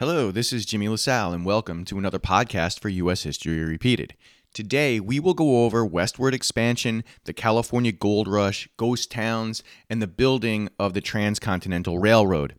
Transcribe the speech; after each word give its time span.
Hello, 0.00 0.30
this 0.30 0.50
is 0.50 0.64
Jimmy 0.64 0.88
LaSalle, 0.88 1.34
and 1.34 1.44
welcome 1.44 1.84
to 1.84 1.98
another 1.98 2.18
podcast 2.18 2.80
for 2.80 2.88
U.S. 2.88 3.24
History 3.24 3.62
Repeated. 3.62 4.14
Today, 4.54 4.98
we 4.98 5.20
will 5.20 5.34
go 5.34 5.66
over 5.66 5.84
westward 5.84 6.32
expansion, 6.32 7.04
the 7.24 7.34
California 7.34 7.92
Gold 7.92 8.26
Rush, 8.26 8.66
ghost 8.78 9.10
towns, 9.10 9.62
and 9.90 10.00
the 10.00 10.06
building 10.06 10.70
of 10.78 10.94
the 10.94 11.02
Transcontinental 11.02 11.98
Railroad. 11.98 12.54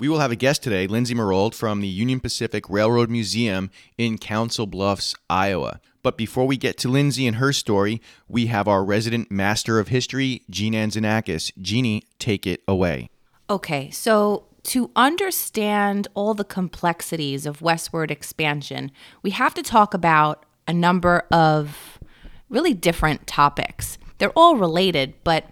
We 0.00 0.08
will 0.08 0.18
have 0.18 0.32
a 0.32 0.34
guest 0.34 0.64
today, 0.64 0.88
Lindsay 0.88 1.14
Marolt 1.14 1.54
from 1.54 1.80
the 1.80 1.86
Union 1.86 2.18
Pacific 2.18 2.68
Railroad 2.68 3.08
Museum 3.08 3.70
in 3.96 4.18
Council 4.18 4.66
Bluffs, 4.66 5.14
Iowa. 5.30 5.80
But 6.02 6.18
before 6.18 6.46
we 6.48 6.56
get 6.56 6.76
to 6.78 6.88
Lindsay 6.88 7.28
and 7.28 7.36
her 7.36 7.52
story, 7.52 8.02
we 8.26 8.46
have 8.46 8.66
our 8.66 8.82
resident 8.82 9.30
master 9.30 9.78
of 9.78 9.86
history, 9.86 10.42
Jean 10.50 10.72
Anzanakis. 10.72 11.52
Jeannie, 11.62 12.02
take 12.18 12.48
it 12.48 12.64
away. 12.66 13.10
Okay, 13.48 13.90
so 13.90 14.46
to 14.64 14.90
understand 14.94 16.08
all 16.14 16.34
the 16.34 16.44
complexities 16.44 17.46
of 17.46 17.62
westward 17.62 18.10
expansion, 18.10 18.90
we 19.22 19.30
have 19.30 19.54
to 19.54 19.62
talk 19.62 19.94
about 19.94 20.44
a 20.68 20.72
number 20.72 21.26
of 21.30 21.98
really 22.48 22.74
different 22.74 23.26
topics. 23.26 23.98
They're 24.18 24.32
all 24.36 24.56
related, 24.56 25.14
but 25.24 25.46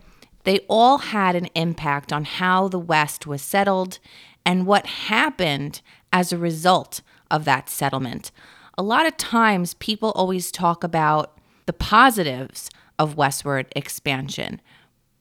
they 0.44 0.60
all 0.68 0.98
had 0.98 1.36
an 1.36 1.46
impact 1.54 2.12
on 2.12 2.24
how 2.24 2.68
the 2.68 2.78
West 2.78 3.26
was 3.26 3.42
settled 3.42 3.98
and 4.44 4.66
what 4.66 4.86
happened 4.86 5.80
as 6.12 6.32
a 6.32 6.38
result 6.38 7.00
of 7.30 7.44
that 7.44 7.68
settlement. 7.68 8.30
A 8.76 8.82
lot 8.82 9.06
of 9.06 9.16
times, 9.16 9.74
people 9.74 10.12
always 10.12 10.52
talk 10.52 10.84
about 10.84 11.38
the 11.66 11.72
positives 11.72 12.70
of 12.98 13.16
westward 13.16 13.66
expansion, 13.74 14.60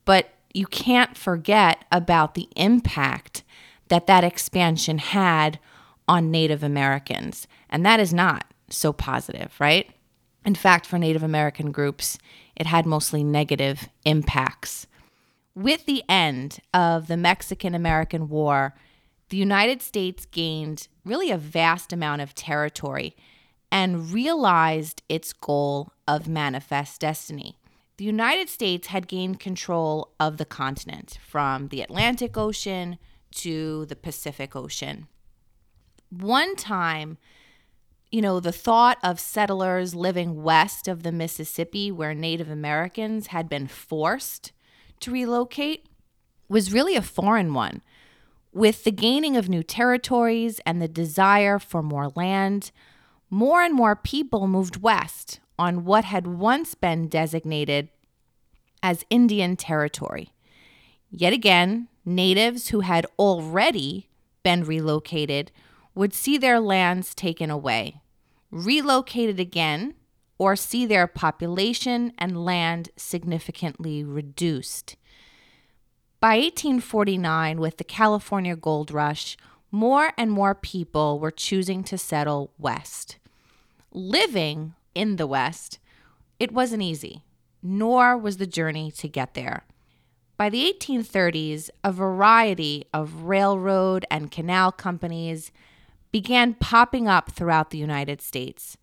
but 0.06 0.30
you 0.54 0.66
can't 0.66 1.17
forget 1.17 1.86
about 1.92 2.36
the 2.36 2.48
impact 2.56 3.44
that 3.90 4.08
that 4.08 4.23
expansion 4.23 4.98
had 4.98 5.59
on 6.08 6.32
Native 6.32 6.64
Americans. 6.64 7.48
And 7.70 7.86
that 7.86 8.00
is 8.00 8.14
not 8.14 8.45
so 8.70 8.94
positive, 8.94 9.54
right? 9.59 9.90
In 10.45 10.56
fact, 10.56 10.86
for 10.86 10.98
Native 10.98 11.23
American 11.23 11.72
groups, 11.72 12.17
it 12.56 12.66
had 12.66 12.86
mostly 12.86 13.23
negative 13.23 13.89
impacts. 14.06 14.88
With 15.53 15.86
the 15.86 16.03
end 16.08 16.59
of 16.73 17.08
the 17.08 17.17
Mexican 17.17 17.75
American 17.75 18.30
War, 18.30 18.75
the 19.30 19.38
United 19.38 19.81
States 19.81 20.25
gained 20.25 20.88
really 21.03 21.31
a 21.31 21.38
vast 21.38 21.92
amount 21.92 22.22
of 22.22 22.34
territory 22.34 23.16
and 23.72 24.12
realized 24.12 25.03
its 25.09 25.34
goal 25.34 25.92
of 26.08 26.28
manifest 26.28 27.02
destiny. 27.02 27.58
The 27.97 28.06
United 28.06 28.47
States 28.47 28.88
had 28.88 29.08
gained 29.08 29.40
control 29.40 30.14
of 30.19 30.38
the 30.38 30.45
continent 30.45 31.17
from 31.28 31.69
the 31.69 31.81
Atlantic 31.81 32.38
Ocean 32.38 32.97
to 33.31 33.86
the 33.86 33.95
Pacific 33.95 34.56
Ocean. 34.56 35.08
One 36.09 36.56
time, 36.56 37.17
you 38.11 38.22
know, 38.22 38.39
the 38.39 38.52
thought 38.52 38.97
of 39.03 39.19
settlers 39.19 39.94
living 39.94 40.42
west 40.42 40.88
of 40.88 41.03
the 41.03 41.11
Mississippi, 41.11 41.92
where 41.92 42.14
Native 42.14 42.50
Americans 42.50 43.28
had 43.28 43.50
been 43.50 43.67
forced 43.67 44.52
to 45.02 45.11
relocate, 45.11 45.88
was 46.47 46.73
really 46.73 46.95
a 46.95 47.02
foreign 47.02 47.53
one. 47.53 47.81
With 48.53 48.86
the 48.86 48.92
gaining 48.92 49.36
of 49.36 49.50
new 49.50 49.62
territories 49.62 50.62
and 50.66 50.81
the 50.81 50.88
desire 50.88 51.59
for 51.59 51.84
more 51.84 52.09
land, 52.16 52.72
more 53.30 53.62
and 53.62 53.75
more 53.75 53.95
people 53.95 54.47
moved 54.47 54.81
west 54.81 55.41
on 55.59 55.84
what 55.84 56.06
had 56.06 56.25
once 56.25 56.73
been 56.75 57.08
designated 57.08 57.89
as 58.81 59.03
Indian 59.09 59.56
Territory. 59.58 60.30
Yet 61.09 61.34
again, 61.34 61.89
natives 62.08 62.69
who 62.69 62.80
had 62.80 63.05
already 63.19 64.09
been 64.41 64.63
relocated 64.63 65.52
would 65.94 66.13
see 66.13 66.38
their 66.38 66.59
lands 66.59 67.13
taken 67.13 67.52
away, 67.52 68.02
relocated 68.50 69.39
again, 69.39 69.94
or 70.38 70.55
see 70.55 70.85
their 70.85 71.08
population 71.08 72.13
and 72.17 72.45
land 72.45 72.89
significantly 72.95 74.03
reduced. 74.03 74.96
By 76.19 76.38
1849, 76.38 77.59
with 77.59 77.78
the 77.78 77.84
California 77.84 78.56
gold 78.56 78.90
rush, 78.91 79.35
more 79.69 80.13
and 80.17 80.31
more 80.31 80.56
people 80.56 81.19
were 81.19 81.31
choosing 81.31 81.84
to 81.84 81.97
settle 81.97 82.53
west. 82.57 83.17
Living 83.91 84.73
in 84.96 85.17
the 85.17 85.28
West, 85.28 85.79
it 86.40 86.51
wasn't 86.51 86.84
easy, 86.84 87.23
nor 87.62 88.17
was 88.17 88.38
the 88.38 88.47
journey 88.47 88.91
to 88.91 89.07
get 89.07 89.34
there. 89.34 89.66
By 90.38 90.50
the 90.50 90.72
1830s, 90.72 91.72
a 91.84 91.92
variety 91.92 92.86
of 92.94 93.24
railroad 93.24 94.06
and 94.12 94.31
canal 94.31 94.72
companies 94.72 95.52
began 96.12 96.53
popping 96.53 97.08
up 97.08 97.31
throughout 97.31 97.72
the 97.72 97.80
United 97.80 98.22
States, 98.22 98.78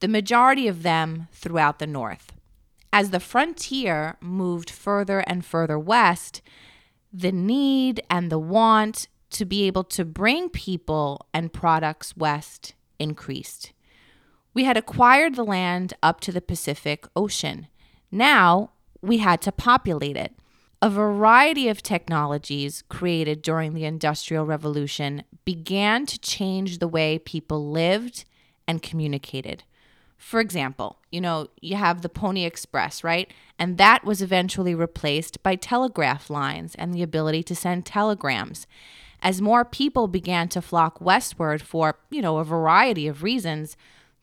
the 0.00 0.08
majority 0.08 0.66
of 0.66 0.82
them 0.82 1.28
throughout 1.32 1.78
the 1.78 1.86
North. 1.86 2.32
As 2.94 3.10
the 3.10 3.20
frontier 3.20 4.16
moved 4.22 4.70
further 4.70 5.20
and 5.20 5.44
further 5.44 5.78
west, 5.78 6.40
the 7.12 7.32
need 7.32 8.00
and 8.08 8.32
the 8.32 8.38
want 8.38 9.08
to 9.30 9.44
be 9.44 9.66
able 9.66 9.84
to 9.84 10.04
bring 10.04 10.48
people 10.48 11.26
and 11.34 11.52
products 11.52 12.16
west 12.16 12.72
increased. 12.98 13.72
We 14.54 14.64
had 14.64 14.78
acquired 14.78 15.34
the 15.34 15.44
land 15.44 15.92
up 16.02 16.20
to 16.20 16.32
the 16.32 16.40
Pacific 16.40 17.06
Ocean. 17.14 17.66
Now 18.10 18.70
we 19.02 19.18
had 19.18 19.42
to 19.42 19.52
populate 19.52 20.16
it. 20.16 20.32
A 20.82 20.90
variety 20.90 21.68
of 21.68 21.82
technologies 21.82 22.84
created 22.88 23.40
during 23.40 23.72
the 23.72 23.84
Industrial 23.86 24.44
Revolution 24.44 25.24
began 25.46 26.04
to 26.04 26.18
change 26.18 26.78
the 26.78 26.88
way 26.88 27.18
people 27.18 27.70
lived 27.70 28.26
and 28.68 28.82
communicated. 28.82 29.62
For 30.18 30.38
example, 30.38 30.98
you 31.10 31.20
know, 31.20 31.48
you 31.62 31.76
have 31.76 32.02
the 32.02 32.10
Pony 32.10 32.44
Express, 32.44 33.02
right? 33.02 33.32
And 33.58 33.78
that 33.78 34.04
was 34.04 34.20
eventually 34.20 34.74
replaced 34.74 35.42
by 35.42 35.56
telegraph 35.56 36.28
lines 36.28 36.74
and 36.74 36.92
the 36.92 37.02
ability 37.02 37.42
to 37.44 37.56
send 37.56 37.86
telegrams. 37.86 38.66
As 39.22 39.40
more 39.40 39.64
people 39.64 40.08
began 40.08 40.48
to 40.50 40.60
flock 40.60 41.00
westward 41.00 41.62
for, 41.62 41.96
you 42.10 42.20
know, 42.20 42.36
a 42.36 42.44
variety 42.44 43.06
of 43.06 43.22
reasons, 43.22 43.78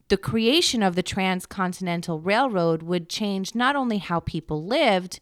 the 0.09 0.17
creation 0.17 0.83
of 0.83 0.95
the 0.95 1.01
Transcontinental 1.01 2.19
Railroad 2.19 2.83
would 2.83 3.09
change 3.09 3.55
not 3.55 3.75
only 3.75 3.97
how 3.97 4.19
people 4.19 4.63
lived, 4.63 5.19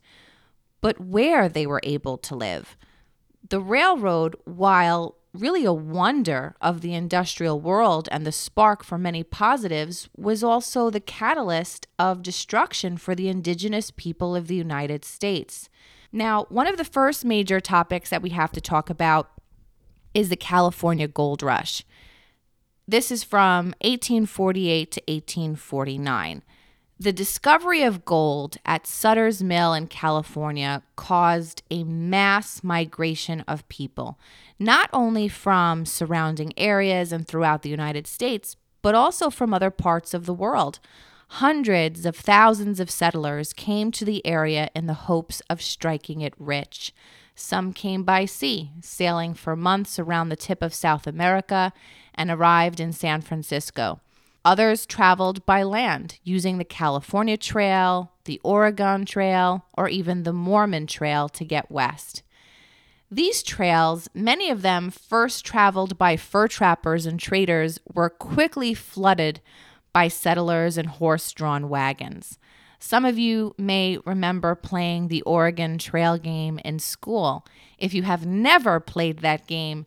but 0.81 0.99
where 0.99 1.47
they 1.47 1.65
were 1.65 1.81
able 1.83 2.17
to 2.17 2.35
live. 2.35 2.75
The 3.47 3.61
railroad, 3.61 4.35
while 4.43 5.15
really 5.33 5.63
a 5.63 5.73
wonder 5.73 6.55
of 6.61 6.81
the 6.81 6.93
industrial 6.93 7.59
world 7.59 8.09
and 8.11 8.25
the 8.25 8.31
spark 8.31 8.83
for 8.83 8.97
many 8.97 9.23
positives, 9.23 10.09
was 10.15 10.43
also 10.43 10.89
the 10.89 10.99
catalyst 10.99 11.87
of 11.97 12.21
destruction 12.21 12.97
for 12.97 13.15
the 13.15 13.29
indigenous 13.29 13.91
people 13.91 14.35
of 14.35 14.47
the 14.47 14.55
United 14.55 15.05
States. 15.05 15.69
Now, 16.11 16.45
one 16.49 16.67
of 16.67 16.77
the 16.77 16.83
first 16.83 17.23
major 17.23 17.61
topics 17.61 18.09
that 18.09 18.21
we 18.21 18.31
have 18.31 18.51
to 18.51 18.61
talk 18.61 18.89
about 18.89 19.31
is 20.13 20.29
the 20.29 20.35
California 20.35 21.07
Gold 21.07 21.41
Rush. 21.41 21.83
This 22.87 23.11
is 23.11 23.23
from 23.23 23.67
1848 23.81 24.91
to 24.91 25.01
1849. 25.07 26.43
The 27.01 27.11
discovery 27.11 27.81
of 27.81 28.05
gold 28.05 28.57
at 28.63 28.85
Sutter's 28.85 29.41
Mill 29.41 29.73
in 29.73 29.87
California 29.87 30.83
caused 30.95 31.63
a 31.71 31.83
mass 31.83 32.63
migration 32.63 33.41
of 33.47 33.67
people, 33.69 34.19
not 34.59 34.87
only 34.93 35.27
from 35.27 35.87
surrounding 35.87 36.53
areas 36.57 37.11
and 37.11 37.27
throughout 37.27 37.63
the 37.63 37.71
United 37.71 38.05
States, 38.05 38.55
but 38.83 38.93
also 38.93 39.31
from 39.31 39.51
other 39.51 39.71
parts 39.71 40.13
of 40.13 40.27
the 40.27 40.33
world. 40.33 40.79
Hundreds 41.29 42.05
of 42.05 42.15
thousands 42.15 42.79
of 42.79 42.91
settlers 42.91 43.51
came 43.51 43.89
to 43.89 44.05
the 44.05 44.23
area 44.23 44.69
in 44.75 44.85
the 44.85 44.93
hopes 45.09 45.41
of 45.49 45.59
striking 45.59 46.21
it 46.21 46.35
rich. 46.37 46.93
Some 47.33 47.73
came 47.73 48.03
by 48.03 48.25
sea, 48.25 48.73
sailing 48.79 49.33
for 49.33 49.55
months 49.55 49.97
around 49.97 50.29
the 50.29 50.35
tip 50.35 50.61
of 50.61 50.71
South 50.71 51.07
America, 51.07 51.73
and 52.13 52.29
arrived 52.29 52.79
in 52.79 52.93
San 52.93 53.21
Francisco. 53.21 54.01
Others 54.43 54.87
traveled 54.87 55.45
by 55.45 55.61
land 55.61 56.17
using 56.23 56.57
the 56.57 56.65
California 56.65 57.37
Trail, 57.37 58.11
the 58.25 58.41
Oregon 58.43 59.05
Trail, 59.05 59.65
or 59.77 59.87
even 59.87 60.23
the 60.23 60.33
Mormon 60.33 60.87
Trail 60.87 61.29
to 61.29 61.45
get 61.45 61.69
west. 61.69 62.23
These 63.11 63.43
trails, 63.43 64.09
many 64.15 64.49
of 64.49 64.61
them 64.61 64.89
first 64.89 65.45
traveled 65.45 65.97
by 65.97 66.17
fur 66.17 66.47
trappers 66.47 67.05
and 67.05 67.19
traders, 67.19 67.79
were 67.93 68.09
quickly 68.09 68.73
flooded 68.73 69.41
by 69.93 70.07
settlers 70.07 70.77
and 70.77 70.87
horse 70.87 71.31
drawn 71.33 71.69
wagons. 71.69 72.39
Some 72.79 73.05
of 73.05 73.19
you 73.19 73.53
may 73.59 73.99
remember 74.05 74.55
playing 74.55 75.07
the 75.07 75.21
Oregon 75.21 75.77
Trail 75.77 76.17
game 76.17 76.59
in 76.65 76.79
school. 76.79 77.45
If 77.77 77.93
you 77.93 78.03
have 78.03 78.25
never 78.25 78.79
played 78.79 79.19
that 79.19 79.45
game, 79.45 79.85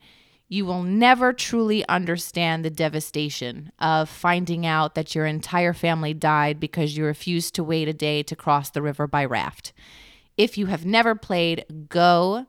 you 0.49 0.67
will 0.67 0.83
never 0.83 1.33
truly 1.33 1.87
understand 1.89 2.65
the 2.65 2.71
devastation 2.71 3.73
of 3.79 4.09
finding 4.09 4.67
out 4.67 4.95
that 4.95 5.15
your 5.15 5.27
entire 5.27 5.73
family 5.73 6.15
died 6.15 6.61
because 6.61 6.97
you 6.97 7.05
refused 7.05 7.55
to 7.55 7.65
wait 7.65 7.89
a 7.89 7.93
day 7.93 8.23
to 8.23 8.37
cross 8.37 8.71
the 8.71 8.83
river 8.83 9.07
by 9.07 9.25
raft. 9.25 9.73
If 10.37 10.59
you 10.59 10.67
have 10.67 10.85
never 10.85 11.15
played, 11.15 11.65
go 11.89 12.47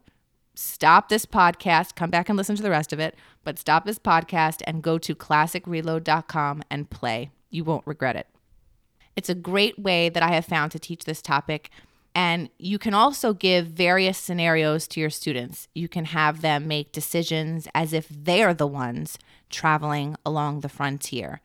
stop 0.55 1.09
this 1.09 1.25
podcast, 1.25 1.95
come 1.95 2.09
back 2.09 2.29
and 2.29 2.37
listen 2.37 2.55
to 2.55 2.63
the 2.63 2.69
rest 2.69 2.93
of 2.93 2.99
it, 2.99 3.15
but 3.43 3.59
stop 3.59 3.85
this 3.85 3.99
podcast 3.99 4.61
and 4.65 4.81
go 4.81 4.97
to 4.97 5.15
classicreload.com 5.15 6.63
and 6.69 6.89
play. 6.89 7.31
You 7.49 7.63
won't 7.63 7.85
regret 7.85 8.15
it. 8.15 8.27
It's 9.15 9.29
a 9.29 9.35
great 9.35 9.79
way 9.79 10.09
that 10.09 10.23
I 10.23 10.29
have 10.29 10.45
found 10.45 10.71
to 10.71 10.79
teach 10.79 11.05
this 11.05 11.21
topic. 11.21 11.69
And 12.15 12.49
you 12.57 12.79
can 12.79 12.93
also 12.93 13.33
give 13.33 13.67
various 13.67 14.17
scenarios 14.17 14.87
to 14.87 15.01
your 15.01 15.09
students. 15.09 15.67
You 15.75 15.89
can 15.89 16.05
have 16.05 16.39
them 16.39 16.65
make 16.65 16.93
decisions 16.93 17.67
as 17.75 17.91
if 17.91 18.07
they're 18.09 18.53
the 18.53 18.65
ones 18.65 19.19
traveling 19.49 20.15
along 20.25 20.61
the 20.61 20.69
frontier. 20.69 21.41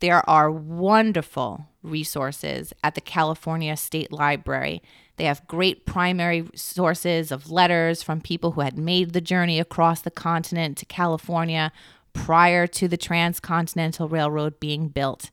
There 0.00 0.28
are 0.28 0.50
wonderful 0.50 1.68
resources 1.82 2.72
at 2.82 2.96
the 2.96 3.00
California 3.00 3.76
State 3.76 4.10
Library. 4.10 4.82
They 5.16 5.24
have 5.24 5.46
great 5.46 5.86
primary 5.86 6.48
sources 6.56 7.30
of 7.30 7.50
letters 7.50 8.02
from 8.02 8.20
people 8.20 8.52
who 8.52 8.62
had 8.62 8.76
made 8.76 9.12
the 9.12 9.20
journey 9.20 9.60
across 9.60 10.00
the 10.00 10.10
continent 10.10 10.76
to 10.78 10.86
California 10.86 11.70
prior 12.14 12.66
to 12.66 12.88
the 12.88 12.96
Transcontinental 12.96 14.08
Railroad 14.08 14.58
being 14.58 14.88
built. 14.88 15.30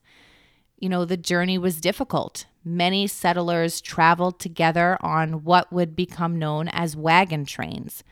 You 0.78 0.88
know, 0.88 1.04
the 1.04 1.16
journey 1.16 1.58
was 1.58 1.80
difficult. 1.80 2.46
Many 2.68 3.06
settlers 3.06 3.80
traveled 3.80 4.38
together 4.38 4.98
on 5.00 5.42
what 5.42 5.72
would 5.72 5.96
become 5.96 6.38
known 6.38 6.68
as 6.68 6.94
wagon 6.94 7.46
trains. 7.46 8.04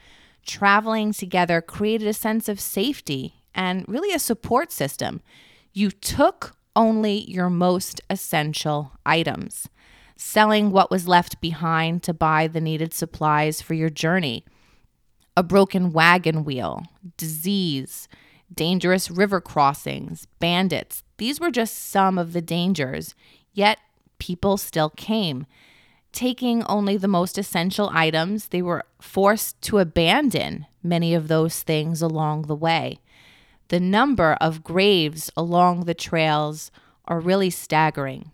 Traveling 0.46 1.12
together 1.12 1.60
created 1.60 2.08
a 2.08 2.14
sense 2.14 2.48
of 2.48 2.58
safety 2.58 3.42
and 3.54 3.84
really 3.86 4.14
a 4.14 4.18
support 4.18 4.72
system. 4.72 5.20
You 5.74 5.90
took 5.90 6.56
only 6.74 7.30
your 7.30 7.50
most 7.50 8.00
essential 8.08 8.92
items, 9.04 9.68
selling 10.16 10.70
what 10.70 10.90
was 10.90 11.06
left 11.06 11.38
behind 11.42 12.02
to 12.04 12.14
buy 12.14 12.46
the 12.46 12.60
needed 12.62 12.94
supplies 12.94 13.60
for 13.60 13.74
your 13.74 13.90
journey. 13.90 14.42
A 15.36 15.42
broken 15.42 15.92
wagon 15.92 16.44
wheel, 16.44 16.82
disease, 17.18 18.08
dangerous 18.54 19.10
river 19.10 19.42
crossings, 19.42 20.26
bandits. 20.38 21.02
These 21.18 21.40
were 21.40 21.50
just 21.50 21.76
some 21.90 22.16
of 22.16 22.32
the 22.32 22.40
dangers, 22.40 23.14
yet 23.52 23.78
people 24.18 24.56
still 24.56 24.90
came. 24.90 25.46
Taking 26.12 26.62
only 26.64 26.96
the 26.96 27.08
most 27.08 27.36
essential 27.36 27.90
items, 27.92 28.48
they 28.48 28.62
were 28.62 28.84
forced 29.00 29.60
to 29.62 29.78
abandon 29.78 30.66
many 30.82 31.14
of 31.14 31.28
those 31.28 31.62
things 31.62 32.00
along 32.00 32.42
the 32.42 32.54
way 32.54 33.00
the 33.68 33.80
number 33.80 34.34
of 34.40 34.62
graves 34.62 35.30
along 35.36 35.84
the 35.84 35.94
trails 35.94 36.70
are 37.06 37.20
really 37.20 37.50
staggering. 37.50 38.30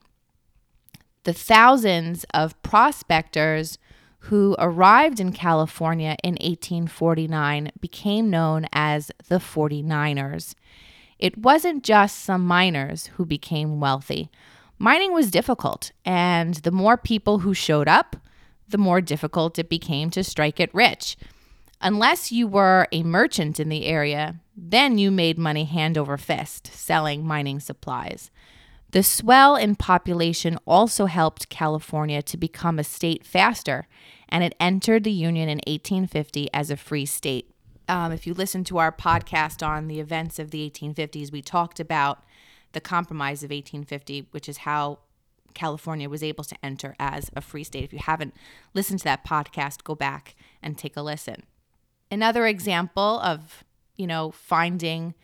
The 1.25 1.33
thousands 1.33 2.25
of 2.35 2.61
prospectors 2.63 3.79
who 4.27 4.55
arrived 4.59 5.21
in 5.21 5.33
California 5.33 6.17
in 6.23 6.33
1849 6.35 7.73
became 7.81 8.31
known 8.31 8.67
as 8.73 9.11
the 9.29 9.39
49ers. 9.39 10.55
It 11.19 11.39
wasn't 11.39 11.85
just 11.85 12.19
some 12.19 12.47
miners 12.47 13.07
who 13.15 13.25
became 13.25 13.81
wealthy. 13.81 14.31
Mining 14.83 15.13
was 15.13 15.31
difficult, 15.31 15.93
and 16.05 16.55
the 16.55 16.73
more 16.73 16.97
people 16.97 17.39
who 17.39 17.55
showed 17.55 17.87
up, 17.87 18.17
the 18.69 18.77
more 18.77 19.01
difficult 19.01 19.57
it 19.57 19.69
became 19.69 20.11
to 20.11 20.25
strike 20.25 20.59
it 20.59 20.75
rich. 20.75 21.17
Unless 21.81 22.33
you 22.33 22.49
were 22.49 22.89
a 22.91 23.05
merchant 23.05 23.61
in 23.61 23.69
the 23.69 23.87
area, 23.87 24.41
then 24.57 24.99
you 24.99 25.13
made 25.13 25.39
money 25.39 25.67
hand 25.67 25.97
over 25.97 26.19
fist 26.19 26.67
selling 26.75 27.25
mining 27.25 27.61
supplies. 27.61 28.33
The 28.91 29.05
swell 29.05 29.55
in 29.55 29.77
population 29.77 30.59
also 30.67 31.07
helped 31.07 31.49
California 31.49 32.21
to 32.21 32.37
become 32.37 32.81
a 32.81 32.85
state 32.85 33.25
faster, 33.25 33.87
and 34.29 34.43
it 34.43 34.57
entered 34.59 35.05
the 35.05 35.13
Union 35.13 35.49
in 35.49 35.59
1850 35.59 36.53
as 36.53 36.73
a 36.73 36.77
free 36.77 37.07
state. 37.07 37.49
Um, 37.87 38.11
if 38.11 38.27
you 38.27 38.35
listen 38.35 38.65
to 38.65 38.79
our 38.79 38.91
podcast 38.91 39.65
on 39.65 39.87
the 39.87 40.01
events 40.01 40.41
of 40.41 40.51
the 40.51 40.69
1850s, 40.69 41.31
we 41.31 41.41
talked 41.41 41.79
about 41.79 42.25
the 42.73 42.81
Compromise 42.81 43.43
of 43.43 43.51
1850, 43.51 44.29
which 44.31 44.49
is 44.49 44.59
how 44.59 44.99
California 45.55 46.09
was 46.09 46.23
able 46.23 46.45
to 46.45 46.57
enter 46.63 46.95
as 46.99 47.31
a 47.37 47.41
free 47.41 47.65
state. 47.65 47.85
If 47.85 47.93
you 47.93 47.99
haven't 47.99 48.35
listened 48.75 49.01
to 49.01 49.05
that 49.05 49.27
podcast, 49.27 49.85
go 49.85 49.95
back 49.95 50.35
and 50.63 50.77
take 50.77 50.97
a 50.97 51.03
listen. 51.03 51.43
Another 52.11 52.47
example 52.47 53.21
of, 53.21 53.65
you 53.97 54.07
know, 54.07 54.31
finding 54.31 55.15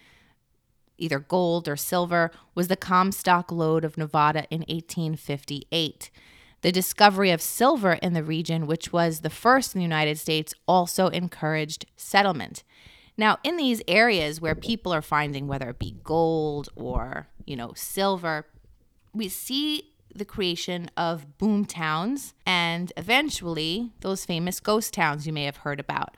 either 0.98 1.18
gold 1.18 1.68
or 1.68 1.76
silver 1.76 2.30
was 2.54 2.68
the 2.68 2.76
Comstock 2.76 3.52
lode 3.52 3.84
of 3.84 3.96
Nevada 3.96 4.46
in 4.50 4.60
1858. 4.62 6.10
The 6.60 6.72
discovery 6.72 7.30
of 7.30 7.40
silver 7.40 7.92
in 7.92 8.14
the 8.14 8.24
region, 8.24 8.66
which 8.66 8.92
was 8.92 9.20
the 9.20 9.30
first 9.30 9.74
in 9.74 9.78
the 9.78 9.84
United 9.84 10.18
States, 10.18 10.54
also 10.66 11.06
encouraged 11.08 11.86
settlement. 11.96 12.64
Now, 13.16 13.38
in 13.44 13.56
these 13.56 13.82
areas 13.86 14.40
where 14.40 14.54
people 14.54 14.92
are 14.92 15.02
finding 15.02 15.46
whether 15.46 15.70
it 15.70 15.78
be 15.78 15.96
gold 16.02 16.68
or, 16.74 17.28
you 17.48 17.56
know, 17.56 17.72
silver, 17.74 18.46
we 19.14 19.28
see 19.28 19.92
the 20.14 20.24
creation 20.24 20.90
of 20.96 21.38
boom 21.38 21.64
towns 21.64 22.34
and 22.46 22.92
eventually 22.96 23.92
those 24.00 24.24
famous 24.24 24.58
ghost 24.60 24.92
towns 24.94 25.26
you 25.26 25.32
may 25.32 25.44
have 25.44 25.58
heard 25.58 25.78
about 25.78 26.16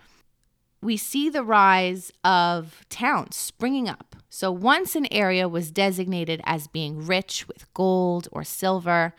we 0.83 0.97
see 0.97 1.29
the 1.29 1.45
rise 1.45 2.11
of 2.25 2.85
towns 2.89 3.37
springing 3.37 3.89
up. 3.89 4.17
So 4.29 4.51
once 4.51 4.97
an 4.97 5.13
area 5.13 5.49
was 5.49 5.71
designated 5.71 6.41
as 6.45 6.69
being 6.69 7.05
rich 7.05 7.47
with 7.47 7.73
gold 7.75 8.29
or 8.33 8.45
silver, 8.45 9.15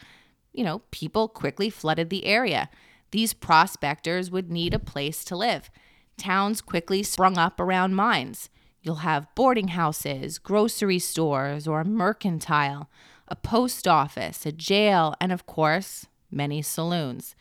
you 0.54 0.64
know, 0.64 0.82
people 0.92 1.28
quickly 1.28 1.70
flooded 1.70 2.10
the 2.10 2.26
area. 2.26 2.70
These 3.12 3.34
prospectors 3.34 4.32
would 4.32 4.52
need 4.52 4.74
a 4.74 4.80
place 4.80 5.24
to 5.26 5.36
live. 5.36 5.70
Towns 6.18 6.62
quickly 6.62 7.04
sprung 7.04 7.38
up 7.38 7.60
around 7.60 7.96
mines. 7.96 8.50
You'll 8.82 8.96
have 8.96 9.34
boarding 9.36 9.70
houses, 9.70 10.40
grocery 10.40 11.00
stores, 11.00 11.68
or 11.68 11.82
a 11.82 11.86
mercantile, 11.86 12.90
a 13.28 13.36
post 13.36 13.88
office, 13.88 14.46
a 14.46 14.52
jail, 14.52 15.16
and 15.22 15.32
of 15.32 15.46
course, 15.46 16.08
many 16.32 16.62
saloons. 16.62 17.36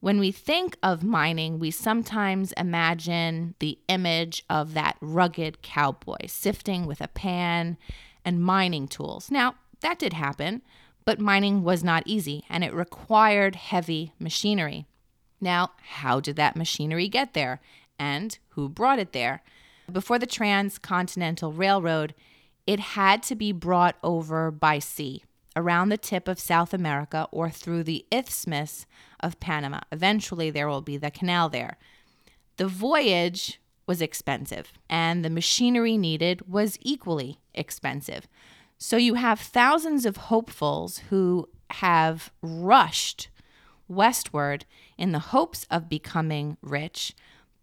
When 0.00 0.18
we 0.18 0.30
think 0.30 0.76
of 0.82 1.02
mining, 1.02 1.58
we 1.58 1.70
sometimes 1.70 2.52
imagine 2.52 3.54
the 3.58 3.78
image 3.88 4.44
of 4.50 4.74
that 4.74 4.98
rugged 5.00 5.62
cowboy 5.62 6.26
sifting 6.26 6.84
with 6.84 7.00
a 7.00 7.08
pan 7.08 7.78
and 8.22 8.42
mining 8.44 8.86
tools. 8.86 9.30
Now, 9.30 9.54
that 9.80 9.98
did 9.98 10.12
happen, 10.12 10.60
but 11.06 11.18
mining 11.18 11.62
was 11.62 11.82
not 11.82 12.02
easy 12.04 12.44
and 12.50 12.62
it 12.62 12.74
required 12.74 13.54
heavy 13.54 14.12
machinery. 14.18 14.86
Now, 15.40 15.70
how 15.94 16.20
did 16.20 16.36
that 16.36 16.56
machinery 16.56 17.08
get 17.08 17.32
there 17.32 17.62
and 17.98 18.38
who 18.50 18.68
brought 18.68 18.98
it 18.98 19.12
there? 19.12 19.42
Before 19.90 20.18
the 20.18 20.26
Transcontinental 20.26 21.52
Railroad, 21.52 22.14
it 22.66 22.80
had 22.80 23.22
to 23.24 23.34
be 23.34 23.52
brought 23.52 23.96
over 24.02 24.50
by 24.50 24.78
sea 24.78 25.22
around 25.56 25.88
the 25.88 25.98
tip 25.98 26.26
of 26.26 26.38
South 26.38 26.74
America 26.74 27.28
or 27.30 27.50
through 27.50 27.84
the 27.84 28.04
isthmus 28.10 28.86
of 29.20 29.38
Panama. 29.40 29.80
Eventually, 29.92 30.50
there 30.50 30.68
will 30.68 30.80
be 30.80 30.96
the 30.96 31.10
canal 31.10 31.48
there. 31.48 31.76
The 32.56 32.66
voyage 32.66 33.60
was 33.86 34.00
expensive, 34.00 34.72
and 34.88 35.24
the 35.24 35.30
machinery 35.30 35.98
needed 35.98 36.48
was 36.50 36.78
equally 36.80 37.38
expensive. 37.54 38.26
So 38.78 38.96
you 38.96 39.14
have 39.14 39.38
thousands 39.38 40.06
of 40.06 40.16
hopefuls 40.16 40.98
who 41.10 41.48
have 41.70 42.32
rushed 42.42 43.28
westward 43.86 44.64
in 44.96 45.12
the 45.12 45.18
hopes 45.18 45.66
of 45.70 45.88
becoming 45.88 46.56
rich, 46.62 47.14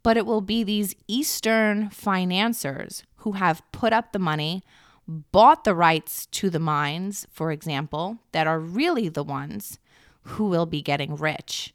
but 0.03 0.17
it 0.17 0.25
will 0.25 0.41
be 0.41 0.63
these 0.63 0.95
Eastern 1.07 1.89
financiers 1.89 3.03
who 3.17 3.33
have 3.33 3.61
put 3.71 3.93
up 3.93 4.11
the 4.11 4.19
money, 4.19 4.63
bought 5.07 5.63
the 5.63 5.75
rights 5.75 6.25
to 6.27 6.49
the 6.49 6.59
mines, 6.59 7.27
for 7.31 7.51
example, 7.51 8.17
that 8.31 8.47
are 8.47 8.59
really 8.59 9.09
the 9.09 9.23
ones 9.23 9.79
who 10.23 10.45
will 10.47 10.65
be 10.65 10.81
getting 10.81 11.15
rich. 11.15 11.73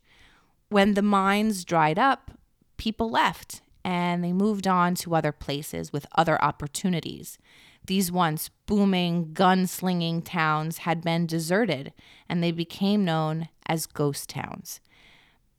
When 0.69 0.95
the 0.95 1.03
mines 1.03 1.65
dried 1.65 1.99
up, 1.99 2.33
people 2.77 3.11
left 3.11 3.63
and 3.85 4.25
they 4.25 4.33
moved 4.33 4.67
on 4.67 4.97
to 4.97 5.15
other 5.15 5.33
places 5.33 5.93
with 5.93 6.07
other 6.17 6.43
opportunities. 6.43 7.39
These 7.87 8.11
once 8.11 8.51
booming, 8.67 9.33
gunslinging 9.33 10.23
towns 10.25 10.79
had 10.79 11.03
been 11.03 11.27
deserted 11.27 11.93
and 12.29 12.43
they 12.43 12.51
became 12.51 13.05
known 13.05 13.49
as 13.69 13.87
ghost 13.87 14.29
towns. 14.29 14.81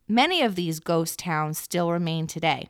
Many 0.07 0.41
of 0.41 0.55
these 0.55 0.79
ghost 0.79 1.19
towns 1.19 1.57
still 1.57 1.91
remain 1.91 2.27
today. 2.27 2.69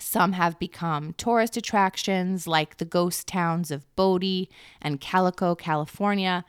Some 0.00 0.32
have 0.32 0.58
become 0.58 1.12
tourist 1.12 1.56
attractions 1.56 2.48
like 2.48 2.76
the 2.76 2.84
ghost 2.84 3.28
towns 3.28 3.70
of 3.70 3.86
Bodie 3.94 4.50
and 4.82 5.00
Calico, 5.00 5.54
California. 5.54 6.44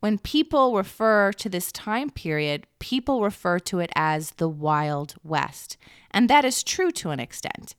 When 0.00 0.16
people 0.16 0.74
refer 0.74 1.32
to 1.32 1.48
this 1.50 1.70
time 1.70 2.08
period, 2.08 2.66
people 2.78 3.22
refer 3.22 3.58
to 3.58 3.80
it 3.80 3.90
as 3.94 4.32
the 4.32 4.48
Wild 4.48 5.16
West. 5.22 5.76
And 6.10 6.30
that 6.30 6.46
is 6.46 6.62
true 6.62 6.90
to 6.92 7.10
an 7.10 7.20
extent. 7.20 7.74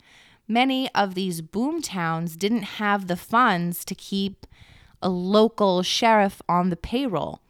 Many 0.47 0.93
of 0.93 1.15
these 1.15 1.41
boom 1.41 1.81
towns 1.81 2.35
didn't 2.35 2.77
have 2.77 3.07
the 3.07 3.17
funds 3.17 3.83
to 3.85 3.95
keep 3.95 4.45
a 5.01 5.09
local 5.09 5.81
sheriff 5.81 6.39
on 6.47 6.69
the 6.69 6.75
payroll. 6.75 7.41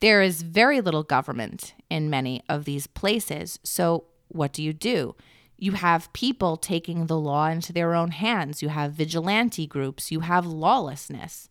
There 0.00 0.22
is 0.22 0.42
very 0.42 0.80
little 0.80 1.02
government 1.02 1.74
in 1.88 2.10
many 2.10 2.42
of 2.48 2.64
these 2.64 2.86
places. 2.86 3.58
So, 3.62 4.04
what 4.28 4.52
do 4.52 4.62
you 4.62 4.72
do? 4.72 5.14
You 5.58 5.72
have 5.72 6.12
people 6.12 6.56
taking 6.56 7.06
the 7.06 7.18
law 7.18 7.46
into 7.48 7.72
their 7.72 7.94
own 7.94 8.10
hands. 8.10 8.62
You 8.62 8.68
have 8.68 8.92
vigilante 8.92 9.66
groups. 9.66 10.12
You 10.12 10.20
have 10.20 10.44
lawlessness. 10.44 11.48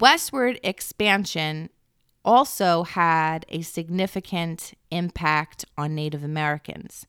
Westward 0.00 0.58
expansion 0.62 1.70
also 2.24 2.82
had 2.82 3.46
a 3.48 3.62
significant 3.62 4.74
impact 4.90 5.64
on 5.78 5.94
Native 5.94 6.24
Americans. 6.24 7.06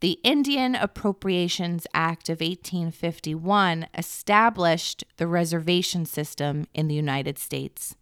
The 0.00 0.18
Indian 0.24 0.74
Appropriations 0.74 1.86
Act 1.94 2.28
of 2.28 2.40
1851 2.40 3.86
established 3.96 5.04
the 5.16 5.28
reservation 5.28 6.06
system 6.06 6.66
in 6.74 6.88
the 6.88 6.94
United 6.94 7.38
States. 7.38 7.94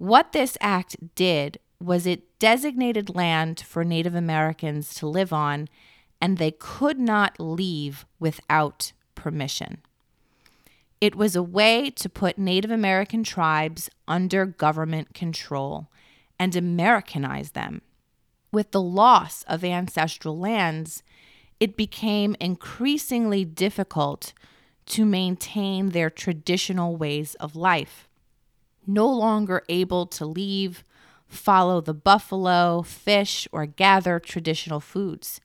What 0.00 0.32
this 0.32 0.56
act 0.62 1.14
did 1.14 1.58
was 1.78 2.06
it 2.06 2.38
designated 2.38 3.14
land 3.14 3.60
for 3.60 3.84
Native 3.84 4.14
Americans 4.14 4.94
to 4.94 5.06
live 5.06 5.30
on, 5.30 5.68
and 6.22 6.38
they 6.38 6.52
could 6.52 6.98
not 6.98 7.38
leave 7.38 8.06
without 8.18 8.92
permission. 9.14 9.82
It 11.02 11.16
was 11.16 11.36
a 11.36 11.42
way 11.42 11.90
to 11.90 12.08
put 12.08 12.38
Native 12.38 12.70
American 12.70 13.22
tribes 13.22 13.90
under 14.08 14.46
government 14.46 15.12
control 15.12 15.88
and 16.38 16.56
Americanize 16.56 17.50
them. 17.50 17.82
With 18.50 18.70
the 18.70 18.80
loss 18.80 19.42
of 19.42 19.62
ancestral 19.62 20.38
lands, 20.38 21.02
it 21.60 21.76
became 21.76 22.34
increasingly 22.40 23.44
difficult 23.44 24.32
to 24.86 25.04
maintain 25.04 25.90
their 25.90 26.08
traditional 26.08 26.96
ways 26.96 27.34
of 27.34 27.54
life. 27.54 28.08
No 28.86 29.08
longer 29.08 29.62
able 29.68 30.06
to 30.06 30.26
leave, 30.26 30.84
follow 31.28 31.80
the 31.80 31.94
buffalo, 31.94 32.82
fish, 32.82 33.46
or 33.52 33.66
gather 33.66 34.18
traditional 34.18 34.80
foods. 34.80 35.40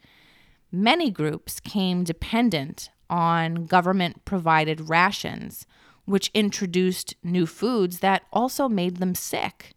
Many 0.71 1.11
groups 1.11 1.59
came 1.59 2.03
dependent 2.03 2.89
on 3.09 3.65
government 3.65 4.25
provided 4.25 4.89
rations, 4.89 5.65
which 6.05 6.31
introduced 6.33 7.15
new 7.23 7.45
foods 7.45 7.99
that 7.99 8.23
also 8.33 8.67
made 8.67 8.97
them 8.97 9.15
sick. 9.15 9.73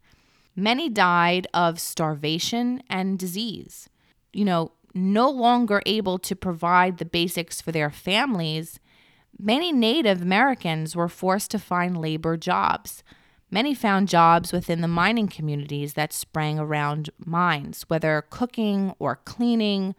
Many 0.57 0.89
died 0.89 1.47
of 1.55 1.79
starvation 1.79 2.83
and 2.91 3.19
disease. 3.19 3.89
You 4.33 4.45
know, 4.45 4.73
no 4.95 5.31
longer 5.31 5.83
able 5.87 6.19
to 6.19 6.35
provide 6.35 6.99
the 6.99 7.05
basics 7.05 7.61
for 7.61 7.71
their 7.71 7.91
families, 7.91 8.81
many 9.39 9.73
Native 9.73 10.21
Americans 10.21 10.97
were 10.97 11.09
forced 11.09 11.51
to 11.53 11.59
find 11.59 11.97
labor 11.97 12.37
jobs. 12.37 13.03
Many 13.51 13.75
found 13.75 14.09
jobs 14.09 14.53
within 14.53 14.83
the 14.83 14.89
mining 14.89 15.29
communities 15.29 15.95
that 15.95 16.13
sprang 16.13 16.59
around 16.59 17.09
mines, 17.19 17.85
whether 17.89 18.25
cooking 18.29 18.95
or 18.99 19.17
cleaning 19.25 19.95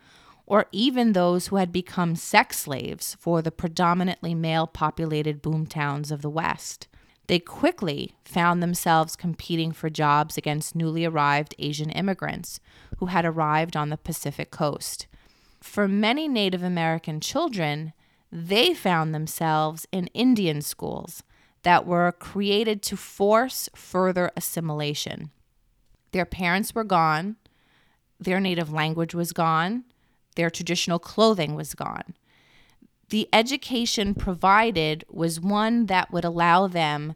or 0.46 0.68
even 0.72 1.14
those 1.14 1.48
who 1.48 1.56
had 1.56 1.72
become 1.72 2.16
sex 2.16 2.60
slaves 2.60 3.16
for 3.20 3.42
the 3.42 3.52
predominantly 3.52 4.36
male 4.36 4.68
populated 4.68 5.42
boomtowns 5.42 6.12
of 6.12 6.22
the 6.22 6.30
West. 6.30 6.88
They 7.28 7.40
quickly 7.40 8.16
found 8.26 8.62
themselves 8.62 9.16
competing 9.16 9.72
for 9.72 9.90
jobs 9.90 10.38
against 10.38 10.76
newly 10.76 11.06
arrived 11.06 11.54
Asian 11.60 11.92
immigrants 11.92 12.60
who 12.98 13.08
had 13.08 13.26
arrived 13.26 13.78
on 13.78 13.90
the 13.90 13.98
Pacific 13.98 14.50
coast. 14.50 15.06
For 15.62 15.88
many 15.88 16.28
Native 16.28 16.64
American 16.64 17.20
children, 17.20 17.94
they 18.32 18.74
found 18.74 19.14
themselves 19.14 19.88
in 19.92 20.08
Indian 20.08 20.62
schools 20.62 21.22
that 21.64 21.86
were 21.86 22.12
created 22.14 22.82
to 22.84 22.98
force 22.98 23.70
further 23.76 24.32
assimilation. 24.36 25.32
Their 26.12 26.26
parents 26.26 26.74
were 26.74 26.84
gone, 26.84 27.36
their 28.20 28.40
native 28.40 28.72
language 28.72 29.14
was 29.14 29.32
gone, 29.32 29.84
their 30.36 30.50
traditional 30.50 31.00
clothing 31.00 31.56
was 31.56 31.74
gone. 31.74 32.16
The 33.10 33.28
education 33.34 34.14
provided 34.14 35.04
was 35.10 35.40
one 35.40 35.88
that 35.88 36.12
would 36.12 36.26
allow 36.26 36.68
them 36.68 37.16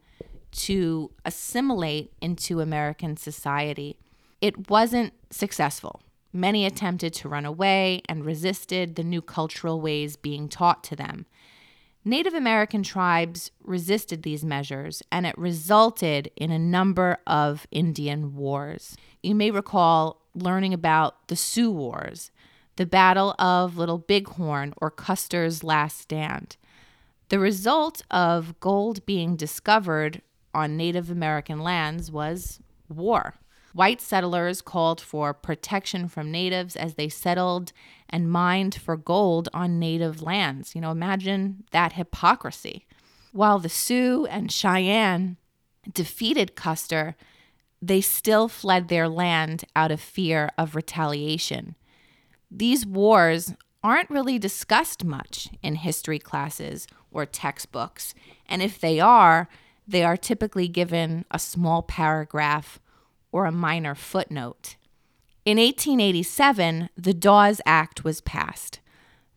to 0.52 1.12
assimilate 1.26 2.12
into 2.22 2.60
American 2.60 3.18
society. 3.18 3.98
It 4.42 4.70
wasn't 4.70 5.14
successful. 5.30 6.02
Many 6.32 6.66
attempted 6.66 7.14
to 7.14 7.30
run 7.30 7.46
away 7.46 8.02
and 8.10 8.26
resisted 8.26 8.96
the 8.96 9.04
new 9.04 9.22
cultural 9.22 9.80
ways 9.80 10.16
being 10.16 10.50
taught 10.50 10.84
to 10.86 10.96
them. 10.96 11.28
Native 12.05 12.33
American 12.33 12.83
tribes 12.83 13.51
resisted 13.63 14.24
these 14.24 14.43
measures, 14.43 15.01
and 15.10 15.25
it 15.25 15.38
resulted 15.38 16.29
in 16.36 16.51
a 16.51 16.60
number 16.60 17.17
of 17.25 17.65
Indian 17.72 18.36
wars. 18.36 18.98
You 19.22 19.36
may 19.36 19.51
recall 19.51 20.22
learning 20.36 20.74
about 20.74 21.27
the 21.29 21.38
Sioux 21.38 21.72
Wars, 21.72 22.31
the 22.75 22.86
Battle 22.86 23.36
of 23.39 23.77
Little 23.77 24.00
Bighorn, 24.00 24.74
or 24.81 24.91
Custer's 24.91 25.63
Last 25.63 25.98
Stand. 26.00 26.57
The 27.29 27.39
result 27.39 28.01
of 28.12 28.60
gold 28.60 29.05
being 29.05 29.38
discovered 29.38 30.22
on 30.53 30.75
Native 30.75 31.10
American 31.10 31.60
lands 31.60 32.12
was 32.12 32.60
war. 32.89 33.36
White 33.74 34.01
settlers 34.01 34.62
called 34.62 35.01
for 35.01 35.34
protection 35.34 36.08
from 36.08 36.32
natives 36.32 36.75
as 36.75 36.94
they 36.94 37.10
settled 37.10 37.74
and 38.10 38.32
mined 38.32 38.75
for 38.75 38.96
gold 38.96 39.50
on 39.53 39.80
native 39.80 40.22
lands. 40.22 40.75
You 40.75 40.82
know, 40.82 40.92
imagine 40.92 41.65
that 41.72 41.94
hypocrisy. 41.94 42.86
While 43.32 43.60
the 43.60 43.70
Sioux 43.70 44.25
and 44.27 44.51
Cheyenne 44.51 45.38
defeated 45.92 46.56
Custer, 46.56 47.15
they 47.82 48.00
still 48.00 48.48
fled 48.48 48.88
their 48.88 49.10
land 49.10 49.65
out 49.75 49.92
of 49.92 50.00
fear 50.00 50.51
of 50.58 50.75
retaliation 50.75 51.75
these 52.53 52.86
wars 52.86 53.53
aren't 53.84 54.10
really 54.10 54.38
discussed 54.38 55.03
much 55.03 55.50
in 55.62 55.75
history 55.75 56.20
classes 56.20 56.88
or 57.12 57.25
textbooks. 57.25 58.13
And 58.48 58.62
if 58.62 58.80
they 58.80 59.00
are, 59.00 59.50
they 59.88 60.03
are 60.03 60.15
typically 60.15 60.68
given 60.68 61.25
a 61.32 61.39
small 61.39 61.82
paragraph 61.82 62.80
or 63.34 63.46
a 63.46 63.52
minor 63.52 63.96
footnote. 63.96 64.78
In 65.44 65.58
1887, 65.58 66.90
the 66.96 67.13
Dawes 67.13 67.60
Act 67.66 68.06
was 68.06 68.22
passed. 68.22 68.80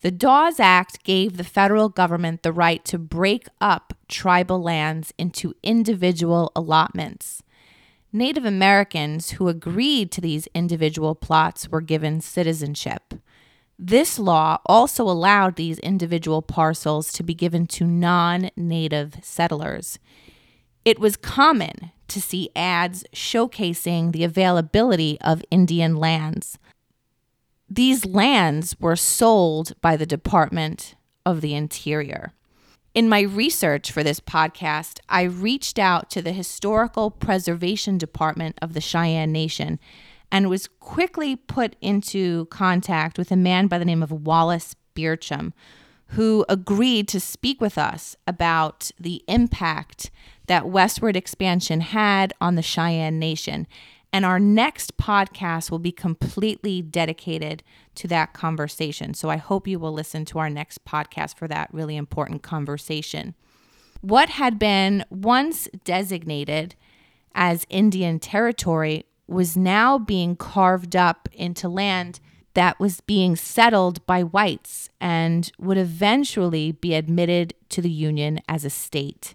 The 0.02 0.12
Dawes 0.12 0.60
Act 0.60 1.02
gave 1.02 1.36
the 1.36 1.42
federal 1.42 1.88
government 1.88 2.44
the 2.44 2.52
right 2.52 2.84
to 2.84 2.98
break 2.98 3.48
up 3.60 3.94
tribal 4.06 4.62
lands 4.62 5.12
into 5.18 5.54
individual 5.64 6.52
allotments. 6.54 7.42
Native 8.12 8.44
Americans 8.44 9.30
who 9.32 9.48
agreed 9.48 10.12
to 10.12 10.20
these 10.20 10.46
individual 10.54 11.16
plots 11.16 11.68
were 11.68 11.80
given 11.80 12.20
citizenship. 12.20 13.14
This 13.78 14.18
law 14.18 14.58
also 14.64 15.04
allowed 15.04 15.56
these 15.56 15.78
individual 15.80 16.40
parcels 16.40 17.12
to 17.14 17.22
be 17.22 17.34
given 17.34 17.66
to 17.66 17.84
non 17.84 18.50
native 18.56 19.16
settlers. 19.22 19.98
It 20.84 20.98
was 20.98 21.16
common 21.16 21.90
to 22.08 22.20
see 22.20 22.50
ads 22.54 23.04
showcasing 23.14 24.12
the 24.12 24.24
availability 24.24 25.18
of 25.20 25.44
Indian 25.50 25.96
lands. 25.96 26.58
These 27.68 28.04
lands 28.04 28.76
were 28.78 28.96
sold 28.96 29.72
by 29.80 29.96
the 29.96 30.06
Department 30.06 30.94
of 31.24 31.40
the 31.40 31.54
Interior. 31.54 32.32
In 32.94 33.08
my 33.08 33.20
research 33.20 33.92
for 33.92 34.02
this 34.02 34.20
podcast, 34.20 35.00
I 35.08 35.22
reached 35.22 35.78
out 35.78 36.08
to 36.10 36.22
the 36.22 36.32
Historical 36.32 37.10
Preservation 37.10 37.98
Department 37.98 38.56
of 38.62 38.72
the 38.72 38.80
Cheyenne 38.80 39.32
Nation 39.32 39.78
and 40.30 40.48
was 40.48 40.68
quickly 40.80 41.36
put 41.36 41.76
into 41.80 42.46
contact 42.46 43.18
with 43.18 43.30
a 43.30 43.36
man 43.36 43.66
by 43.66 43.78
the 43.78 43.84
name 43.84 44.02
of 44.02 44.12
Wallace 44.12 44.76
Beercham, 44.94 45.52
who 46.10 46.44
agreed 46.48 47.08
to 47.08 47.20
speak 47.20 47.60
with 47.60 47.76
us 47.76 48.16
about 48.26 48.90
the 48.98 49.22
impact 49.28 50.10
that 50.46 50.68
westward 50.68 51.16
expansion 51.16 51.80
had 51.80 52.32
on 52.40 52.54
the 52.54 52.62
Cheyenne 52.62 53.18
Nation 53.18 53.66
and 54.12 54.24
our 54.24 54.40
next 54.40 54.96
podcast 54.96 55.70
will 55.70 55.78
be 55.78 55.92
completely 55.92 56.80
dedicated 56.80 57.62
to 57.96 58.08
that 58.08 58.32
conversation. 58.32 59.12
So 59.12 59.28
I 59.28 59.36
hope 59.36 59.68
you 59.68 59.78
will 59.78 59.92
listen 59.92 60.24
to 60.26 60.38
our 60.38 60.48
next 60.48 60.86
podcast 60.86 61.36
for 61.36 61.46
that 61.48 61.68
really 61.70 61.96
important 61.96 62.42
conversation. 62.42 63.34
What 64.00 64.30
had 64.30 64.58
been 64.58 65.04
once 65.10 65.68
designated 65.84 66.76
as 67.34 67.66
Indian 67.68 68.18
territory 68.18 69.04
was 69.26 69.56
now 69.56 69.98
being 69.98 70.36
carved 70.36 70.96
up 70.96 71.28
into 71.32 71.68
land 71.68 72.20
that 72.54 72.80
was 72.80 73.02
being 73.02 73.36
settled 73.36 74.04
by 74.06 74.22
whites 74.22 74.88
and 74.98 75.52
would 75.58 75.76
eventually 75.76 76.72
be 76.72 76.94
admitted 76.94 77.52
to 77.68 77.82
the 77.82 77.90
Union 77.90 78.40
as 78.48 78.64
a 78.64 78.70
state. 78.70 79.34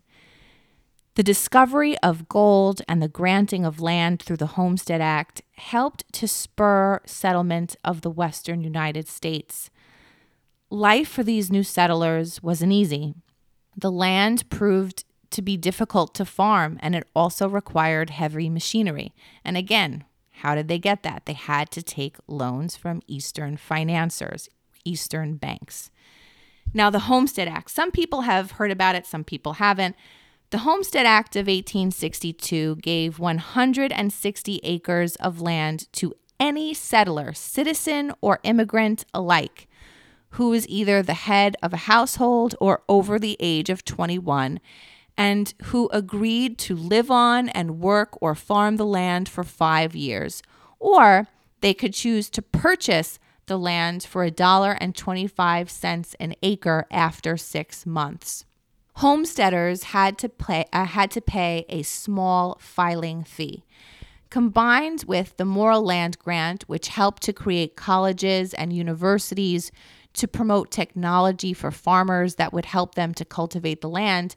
The 1.16 1.24
discovery 1.24 1.98
of 2.00 2.30
gold 2.30 2.82
and 2.88 3.02
the 3.02 3.10
granting 3.10 3.66
of 3.66 3.82
land 3.82 4.22
through 4.22 4.38
the 4.38 4.56
Homestead 4.56 5.02
Act 5.02 5.42
helped 5.58 6.12
to 6.14 6.28
spur 6.28 7.02
settlement 7.06 7.76
of 7.84 8.02
the 8.02 8.10
western 8.10 8.62
United 8.64 9.10
States. 9.10 9.70
Life 10.70 11.10
for 11.10 11.22
these 11.22 11.52
new 11.52 11.64
settlers 11.64 12.42
wasn't 12.42 12.72
easy. 12.72 13.14
The 13.76 13.92
land 13.92 14.50
proved 14.50 15.04
to 15.32 15.42
be 15.42 15.58
difficult 15.58 16.16
to 16.16 16.26
farm 16.26 16.78
and 16.82 16.96
it 16.96 17.08
also 17.14 17.50
required 17.50 18.10
heavy 18.10 18.50
machinery. 18.50 19.14
And 19.44 19.58
again, 19.58 20.06
how 20.36 20.56
did 20.56 20.70
they 20.70 20.80
get 20.80 21.04
that? 21.04 21.26
They 21.26 21.34
had 21.34 21.72
to 21.72 21.84
take 21.84 22.18
loans 22.28 22.78
from 22.78 23.02
Eastern 23.08 23.58
financiers. 23.58 24.50
eastern 24.84 25.36
banks. 25.36 25.92
Now, 26.74 26.90
the 26.90 27.00
Homestead 27.00 27.48
Act, 27.48 27.70
some 27.70 27.92
people 27.92 28.22
have 28.22 28.52
heard 28.52 28.72
about 28.72 28.96
it, 28.96 29.06
some 29.06 29.24
people 29.24 29.54
haven't. 29.54 29.96
The 30.52 30.60
Homestead 30.60 31.06
Act 31.06 31.38
of 31.38 31.48
1862 31.48 32.76
gave 32.82 33.20
160 33.20 34.60
acres 34.64 35.16
of 35.16 35.40
land 35.40 35.88
to 35.94 36.14
any 36.42 36.74
settler, 36.74 37.32
citizen, 37.32 38.12
or 38.20 38.42
immigrant 38.44 39.06
alike 39.14 39.70
who 40.32 40.50
was 40.50 40.68
either 40.68 41.02
the 41.02 41.14
head 41.14 41.56
of 41.64 41.72
a 41.72 41.88
household 41.88 42.56
or 42.60 42.82
over 42.90 43.18
the 43.18 43.38
age 43.40 43.70
of 43.70 43.86
21 43.86 44.60
and 45.18 45.54
who 45.64 45.90
agreed 45.94 46.58
to 46.58 46.76
live 46.76 47.10
on 47.10 47.48
and 47.48 47.80
work 47.80 48.22
or 48.22 48.36
farm 48.36 48.76
the 48.76 48.86
land 48.86 49.30
for 49.30 49.46
five 49.46 49.96
years. 49.96 50.44
Or 50.80 51.28
they 51.62 51.74
could 51.74 51.94
choose 51.94 52.30
to 52.30 52.42
purchase 52.42 53.20
the 53.46 53.58
land 53.58 54.04
for 54.04 54.30
$1.25 54.30 56.16
an 56.20 56.36
acre 56.44 56.88
after 56.92 57.38
six 57.38 57.86
months. 57.86 58.44
Homesteaders 59.02 59.86
had 59.86 60.20
to, 60.20 60.30
pay, 60.30 60.66
uh, 60.72 60.86
had 60.86 61.10
to 61.10 61.22
pay 61.22 61.66
a 61.70 61.82
small 61.82 62.60
filing 62.62 63.24
fee. 63.24 63.66
Combined 64.30 65.06
with 65.08 65.36
the 65.38 65.44
Morrill 65.44 65.84
Land 65.84 66.20
Grant, 66.20 66.70
which 66.70 66.90
helped 66.90 67.24
to 67.24 67.34
create 67.34 67.76
colleges 67.76 68.54
and 68.54 68.72
universities 68.72 69.72
to 70.14 70.28
promote 70.28 70.70
technology 70.70 71.52
for 71.52 71.72
farmers 71.72 72.36
that 72.36 72.54
would 72.54 72.66
help 72.66 72.94
them 72.94 73.16
to 73.16 73.26
cultivate 73.26 73.82
the 73.82 73.90
land, 73.90 74.36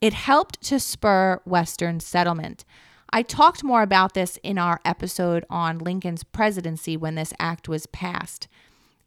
it 0.00 0.12
helped 0.12 0.60
to 0.62 0.80
spur 0.80 1.40
Western 1.44 2.00
settlement. 2.00 2.64
I 3.12 3.22
talked 3.22 3.62
more 3.62 3.82
about 3.82 4.14
this 4.14 4.40
in 4.42 4.58
our 4.58 4.80
episode 4.84 5.44
on 5.48 5.78
Lincoln's 5.78 6.24
presidency 6.24 6.96
when 6.96 7.14
this 7.14 7.32
act 7.38 7.68
was 7.68 7.86
passed. 7.86 8.48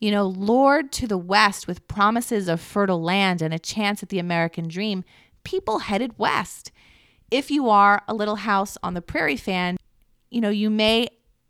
You 0.04 0.12
know, 0.12 0.26
lured 0.26 0.92
to 0.94 1.08
the 1.08 1.18
West 1.18 1.66
with 1.66 1.88
promises 1.88 2.50
of 2.50 2.60
fertile 2.60 3.02
land 3.02 3.42
and 3.42 3.54
a 3.54 3.58
chance 3.58 4.04
at 4.04 4.10
the 4.10 4.20
American 4.20 4.68
dream, 4.68 5.06
people 5.46 5.80
headed 5.80 6.20
west. 6.20 6.74
If 7.32 7.50
you 7.50 7.70
are 7.70 8.04
a 8.06 8.14
little 8.14 8.36
house 8.36 8.78
on 8.84 8.96
the 8.96 9.02
prairie 9.02 9.38
fan, 9.38 9.78
you 10.30 10.42
know, 10.42 10.50
you 10.50 10.70
may 10.70 11.08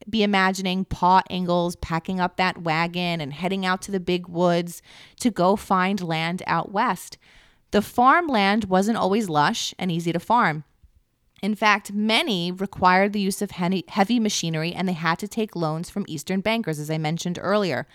be 0.08 0.22
imagining 0.22 0.86
Pa 0.86 1.24
Ingalls 1.32 1.76
packing 1.78 2.20
up 2.20 2.38
that 2.38 2.60
wagon 2.60 3.22
and 3.22 3.34
heading 3.34 3.66
out 3.66 3.82
to 3.82 3.92
the 3.92 4.00
big 4.00 4.28
woods 4.28 4.84
to 5.22 5.32
go 5.32 5.56
find 5.56 6.00
land 6.00 6.44
out 6.46 6.72
west. 6.72 7.18
The 7.72 7.82
farmland 7.82 8.66
wasn't 8.66 9.00
always 9.00 9.30
lush 9.30 9.74
and 9.80 9.92
easy 9.92 10.14
to 10.14 10.20
farm. 10.20 10.64
In 11.42 11.56
fact, 11.56 11.92
many 11.92 12.52
required 12.52 13.14
the 13.14 13.20
use 13.20 13.42
of 13.42 13.50
heavy 13.50 14.20
machinery 14.20 14.74
and 14.76 14.88
they 14.88 14.94
had 14.94 15.18
to 15.18 15.28
take 15.28 15.56
loans 15.56 15.90
from 15.90 16.06
Eastern 16.08 16.42
bankers, 16.42 16.78
as 16.78 16.92
I 16.92 17.00
mentioned 17.00 17.40
earlier. 17.42 17.88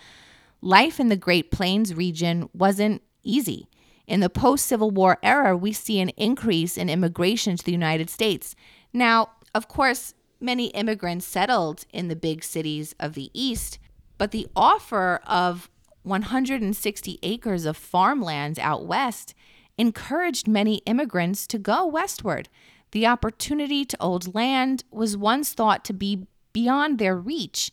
Life 0.60 0.98
in 0.98 1.08
the 1.08 1.16
Great 1.16 1.50
Plains 1.50 1.94
region 1.94 2.48
wasn't 2.52 3.02
easy. 3.22 3.68
In 4.06 4.20
the 4.20 4.30
post 4.30 4.66
Civil 4.66 4.90
War 4.90 5.18
era, 5.22 5.56
we 5.56 5.72
see 5.72 6.00
an 6.00 6.08
increase 6.10 6.76
in 6.76 6.88
immigration 6.88 7.56
to 7.56 7.64
the 7.64 7.72
United 7.72 8.10
States. 8.10 8.56
Now, 8.92 9.30
of 9.54 9.68
course, 9.68 10.14
many 10.40 10.68
immigrants 10.68 11.26
settled 11.26 11.84
in 11.92 12.08
the 12.08 12.16
big 12.16 12.42
cities 12.42 12.94
of 12.98 13.14
the 13.14 13.30
East, 13.34 13.78
but 14.16 14.30
the 14.30 14.48
offer 14.56 15.20
of 15.26 15.70
160 16.02 17.18
acres 17.22 17.64
of 17.64 17.76
farmland 17.76 18.58
out 18.58 18.86
west 18.86 19.34
encouraged 19.76 20.48
many 20.48 20.76
immigrants 20.86 21.46
to 21.46 21.58
go 21.58 21.86
westward. 21.86 22.48
The 22.92 23.06
opportunity 23.06 23.84
to 23.84 23.96
old 24.00 24.34
land 24.34 24.84
was 24.90 25.16
once 25.16 25.52
thought 25.52 25.84
to 25.84 25.92
be 25.92 26.26
beyond 26.52 26.98
their 26.98 27.16
reach, 27.16 27.70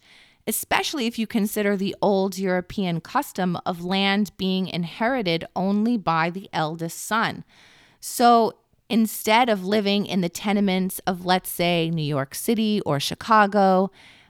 especially 0.48 1.08
if 1.08 1.18
you 1.18 1.28
consider 1.28 1.76
the 1.76 1.96
old 2.02 2.38
European 2.38 3.02
custom 3.02 3.58
of 3.66 3.84
land 3.84 4.32
being 4.38 4.68
inherited 4.68 5.46
only 5.56 5.98
by 5.98 6.30
the 6.30 6.50
eldest 6.54 7.00
son. 7.04 7.44
So 8.00 8.54
Instead 8.90 9.50
of 9.50 9.66
living 9.66 10.06
in 10.06 10.22
the 10.22 10.30
tenements 10.30 11.00
of, 11.08 11.26
let's 11.26 11.50
say, 11.50 11.90
New 11.90 12.04
York 12.04 12.36
City 12.36 12.82
or 12.86 13.00
Chicago, 13.00 13.90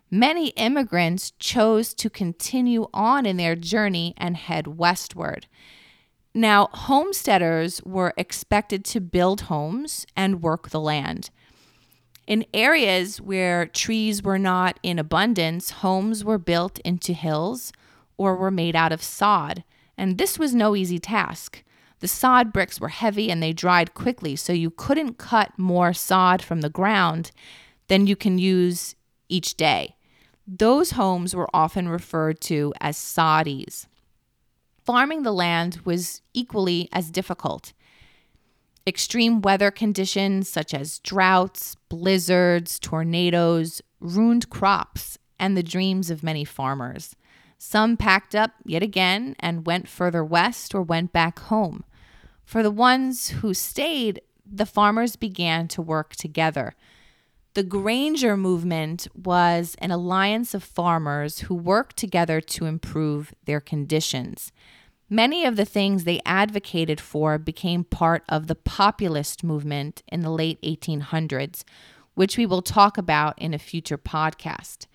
many 0.09 0.49
immigrants 0.49 1.31
chose 1.39 1.93
to 1.95 2.09
continue 2.09 2.87
on 2.93 3.25
in 3.25 3.35
their 3.35 3.55
journey 3.55 4.13
and 4.17 4.37
head 4.37 4.67
westward. 4.67 5.47
Now, 6.33 6.69
homesteaders 6.71 7.81
were 7.83 8.13
expected 8.17 8.85
to 8.85 9.01
build 9.01 9.41
homes 9.41 10.05
and 10.15 10.41
work 10.41 10.69
the 10.69 10.81
land. 10.81 11.29
In 12.27 12.45
areas 12.53 13.21
where 13.21 13.67
trees 13.67 14.23
were 14.23 14.39
not 14.39 14.79
in 14.81 14.97
abundance, 14.97 15.69
homes 15.69 16.23
were 16.23 16.39
built 16.39 16.79
into 16.79 17.13
hills 17.13 17.71
or 18.17 18.35
were 18.35 18.51
made 18.51 18.75
out 18.75 18.91
of 18.91 19.03
sod, 19.03 19.63
and 19.97 20.17
this 20.17 20.39
was 20.39 20.55
no 20.55 20.75
easy 20.75 20.97
task. 20.97 21.63
The 21.99 22.07
sod 22.07 22.51
bricks 22.51 22.79
were 22.79 22.89
heavy 22.89 23.29
and 23.29 23.41
they 23.41 23.53
dried 23.53 23.93
quickly, 23.93 24.35
so 24.35 24.53
you 24.53 24.69
couldn't 24.71 25.17
cut 25.17 25.57
more 25.57 25.93
sod 25.93 26.41
from 26.41 26.61
the 26.61 26.69
ground 26.69 27.31
than 27.87 28.07
you 28.07 28.15
can 28.15 28.37
use 28.37 28.95
each 29.29 29.55
day. 29.55 29.95
Those 30.47 30.91
homes 30.91 31.35
were 31.35 31.49
often 31.53 31.89
referred 31.89 32.41
to 32.41 32.73
as 32.81 32.97
soddies. 32.97 33.87
Farming 34.83 35.23
the 35.23 35.31
land 35.31 35.81
was 35.85 36.21
equally 36.33 36.89
as 36.91 37.09
difficult. 37.09 37.73
Extreme 38.87 39.41
weather 39.41 39.71
conditions 39.71 40.47
such 40.47 40.73
as 40.73 40.99
droughts, 40.99 41.75
blizzards, 41.89 42.77
tornadoes 42.77 43.81
ruined 43.99 44.49
crops 44.49 45.17
and 45.39 45.57
the 45.57 45.63
dreams 45.63 46.11
of 46.11 46.23
many 46.23 46.45
farmers. 46.45 47.15
Some 47.57 47.97
packed 47.97 48.35
up 48.35 48.51
yet 48.63 48.83
again 48.83 49.35
and 49.39 49.65
went 49.65 49.87
further 49.87 50.23
west 50.23 50.75
or 50.75 50.83
went 50.83 51.11
back 51.11 51.39
home. 51.39 51.83
For 52.43 52.61
the 52.61 52.69
ones 52.69 53.29
who 53.29 53.55
stayed, 53.55 54.21
the 54.45 54.67
farmers 54.67 55.15
began 55.15 55.67
to 55.69 55.81
work 55.81 56.15
together. 56.15 56.75
The 57.55 57.63
Granger 57.63 58.37
movement 58.37 59.07
was 59.15 59.75
an 59.79 59.89
alliance 59.89 60.53
of 60.53 60.63
farmers 60.63 61.39
who 61.39 61.55
worked 61.55 61.97
together 61.97 62.39
to 62.41 62.65
improve 62.65 63.33
their 63.45 63.61
conditions. 63.61 64.51
Many 65.09 65.45
of 65.45 65.55
the 65.55 65.65
things 65.65 66.03
they 66.03 66.21
advocated 66.25 66.99
for 66.99 67.37
became 67.37 67.83
part 67.83 68.23
of 68.27 68.47
the 68.47 68.55
populist 68.55 69.43
movement 69.43 70.01
in 70.07 70.21
the 70.21 70.31
late 70.31 70.59
1800s, 70.63 71.63
which 72.15 72.37
we 72.37 72.45
will 72.47 72.63
talk 72.63 72.97
about 72.97 73.37
in 73.37 73.53
a 73.53 73.59
future 73.59 73.99
podcast. 73.99 74.87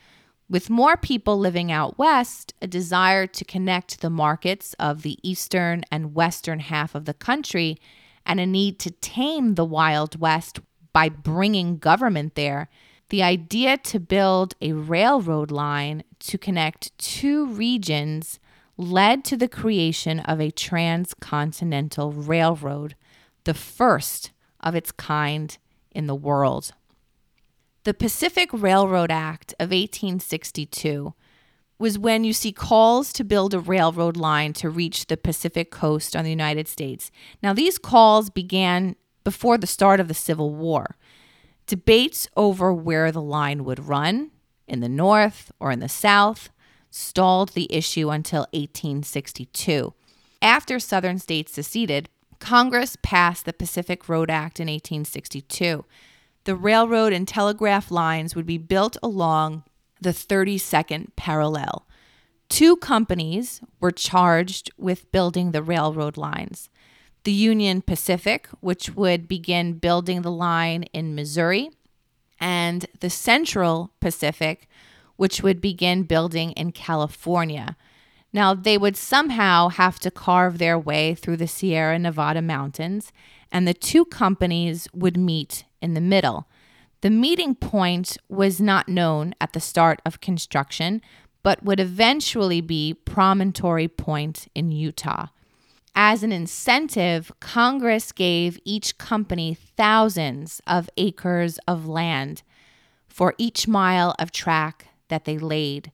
With 0.49 0.69
more 0.69 0.97
people 0.97 1.39
living 1.39 1.71
out 1.71 1.97
west, 1.97 2.55
a 2.61 2.67
desire 2.67 3.29
to 3.29 3.45
connect 3.45 4.01
the 4.01 4.11
markets 4.11 4.75
of 4.81 5.03
the 5.03 5.17
eastern 5.23 5.85
and 5.93 6.13
western 6.13 6.59
half 6.59 6.97
of 6.97 7.05
the 7.05 7.15
country, 7.15 7.79
and 8.27 8.41
a 8.41 8.47
need 8.47 8.81
to 8.81 8.91
tame 8.91 9.55
the 9.55 9.65
Wild 9.65 10.19
West 10.21 10.59
by 10.93 11.09
bringing 11.09 11.79
government 11.79 12.35
there, 12.35 12.69
the 13.11 13.23
idea 13.23 13.79
to 13.79 14.01
build 14.01 14.55
a 14.61 14.73
railroad 14.73 15.53
line 15.53 16.03
to 16.19 16.37
connect 16.37 16.99
two 16.99 17.47
regions 17.47 18.41
led 18.81 19.25
to 19.25 19.37
the 19.37 19.49
creation 19.49 20.21
of 20.21 20.41
a 20.41 20.51
transcontinental 20.51 22.13
railroad, 22.13 22.97
the 23.45 23.55
first 23.55 24.33
of 24.61 24.75
its 24.75 24.91
kind 24.93 25.59
in 25.91 26.07
the 26.07 26.15
world. 26.15 26.73
The 27.85 27.95
Pacific 27.95 28.51
Railroad 28.53 29.11
Act 29.11 29.53
of 29.55 29.71
1862 29.71 31.15
was 31.79 31.99
when 31.99 32.25
you 32.25 32.33
see 32.33 32.53
calls 32.53 33.13
to 33.15 33.25
build 33.25 33.55
a 33.55 33.61
railroad 33.61 34.17
line 34.17 34.53
to 34.55 34.69
reach 34.69 35.07
the 35.07 35.17
Pacific 35.17 35.71
coast 35.71 36.15
on 36.15 36.25
the 36.25 36.31
United 36.31 36.69
States. 36.69 37.11
Now, 37.43 37.55
these 37.55 37.79
calls 37.79 38.29
began 38.29 38.97
before 39.25 39.57
the 39.57 39.67
start 39.67 39.99
of 39.99 40.09
the 40.09 40.15
Civil 40.15 40.55
War. 40.55 40.97
Debates 41.67 42.29
over 42.37 42.73
where 42.73 43.11
the 43.13 43.23
line 43.23 43.65
would 43.65 43.87
run, 43.89 44.31
in 44.67 44.81
the 44.81 44.89
North 44.89 45.51
or 45.59 45.71
in 45.71 45.81
the 45.81 45.89
South, 45.89 46.51
stalled 46.91 47.51
the 47.51 47.73
issue 47.73 48.11
until 48.11 48.47
1862. 48.53 49.95
After 50.43 50.79
Southern 50.79 51.19
states 51.19 51.53
seceded, 51.53 52.09
Congress 52.39 52.97
passed 53.03 53.45
the 53.45 53.53
Pacific 53.53 54.09
Road 54.09 54.31
Act 54.31 54.61
in 54.61 54.67
1862 54.67 55.85
the 56.45 56.55
railroad 56.55 57.13
and 57.13 57.29
telegraph 57.29 57.91
lines 57.91 58.35
would 58.35 58.47
be 58.47 58.59
built 58.59 58.97
along 59.03 59.63
the 60.01 60.11
32nd 60.11 61.09
parallel. 61.17 61.87
Two 62.49 62.77
companies 62.77 63.61
were 63.79 63.93
charged 63.93 64.71
with 64.77 65.13
building 65.13 65.53
the 65.53 65.63
railroad 65.63 66.17
lines 66.17 66.69
the 67.25 67.33
Union 67.33 67.83
Pacific, 67.83 68.49
which 68.61 68.97
would 68.97 69.29
begin 69.29 69.75
building 69.75 70.23
the 70.23 70.31
line 70.31 70.85
in 70.85 71.15
Missouri, 71.15 71.69
and 72.41 72.87
the 73.01 73.11
Central 73.11 73.93
Pacific, 74.01 74.67
which 75.21 75.43
would 75.43 75.61
begin 75.61 76.03
building 76.03 76.51
in 76.53 76.73
California. 76.73 77.77
Now, 78.33 78.55
they 78.55 78.79
would 78.79 78.97
somehow 78.97 79.69
have 79.69 79.99
to 79.99 80.11
carve 80.11 80.57
their 80.57 80.79
way 80.79 81.15
through 81.15 81.37
the 81.37 81.47
Sierra 81.47 81.99
Nevada 81.99 82.41
mountains, 82.41 83.13
and 83.53 83.69
the 83.69 83.75
two 83.75 84.07
companies 84.07 84.89
would 84.95 85.19
meet 85.19 85.65
in 85.83 85.93
the 85.93 86.01
middle. 86.01 86.49
The 87.03 87.11
meeting 87.11 87.55
point 87.55 88.17
was 88.31 88.63
not 88.63 88.89
known 88.89 89.35
at 89.43 89.53
the 89.53 89.61
start 89.61 90.01
of 90.07 90.23
construction, 90.23 91.03
but 91.43 91.63
would 91.63 91.81
eventually 91.81 92.63
be 92.63 92.95
Promontory 92.95 93.89
Point 93.89 94.49
in 94.55 94.73
Utah. 94.73 95.27
As 95.95 96.23
an 96.23 96.33
incentive, 96.33 97.31
Congress 97.41 98.11
gave 98.11 98.59
each 98.65 98.97
company 98.97 99.53
thousands 99.53 100.63
of 100.67 100.89
acres 100.97 101.59
of 101.69 101.87
land 101.87 102.43
for 103.07 103.35
each 103.37 103.69
mile 103.69 104.15
of 104.19 104.33
track 104.33 104.87
that 105.11 105.27
they 105.27 105.39
laid. 105.39 105.93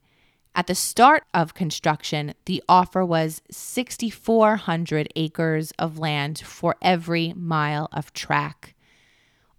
At 0.54 0.68
the 0.68 0.74
start 0.74 1.24
of 1.34 1.52
construction, 1.52 2.32
the 2.46 2.62
offer 2.66 3.04
was 3.04 3.42
6,400 3.50 5.08
acres 5.14 5.70
of 5.78 5.98
land 5.98 6.38
for 6.38 6.76
every 6.80 7.34
mile 7.34 7.90
of 7.92 8.14
track. 8.14 8.74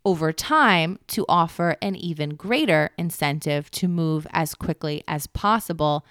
Over 0.04 0.34
time, 0.34 0.98
to 1.10 1.24
offer 1.30 1.76
an 1.84 1.96
even 1.96 2.32
greater 2.32 2.90
incentive 2.98 3.70
to 3.72 3.88
move 3.88 4.26
as 4.32 4.56
quickly 4.56 5.04
as 5.08 5.28
possible, 5.28 6.04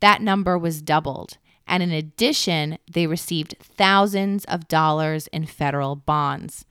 that 0.00 0.22
number 0.22 0.58
was 0.58 0.82
doubled. 0.82 1.38
And 1.68 1.82
in 1.82 1.92
addition, 1.92 2.78
they 2.90 3.06
received 3.06 3.54
thousands 3.60 4.44
of 4.46 4.66
dollars 4.66 5.28
in 5.28 5.46
federal 5.46 5.94
bonds. 5.94 6.64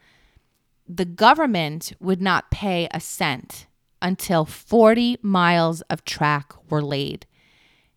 The 0.87 1.05
government 1.05 1.93
would 2.01 2.21
not 2.21 2.51
pay 2.51 2.89
a 2.91 2.99
cent 2.99 3.67
until 4.05 4.45
40 4.45 5.17
miles 5.23 5.81
of 5.89 6.05
track 6.05 6.53
were 6.69 6.83
laid. 6.83 7.25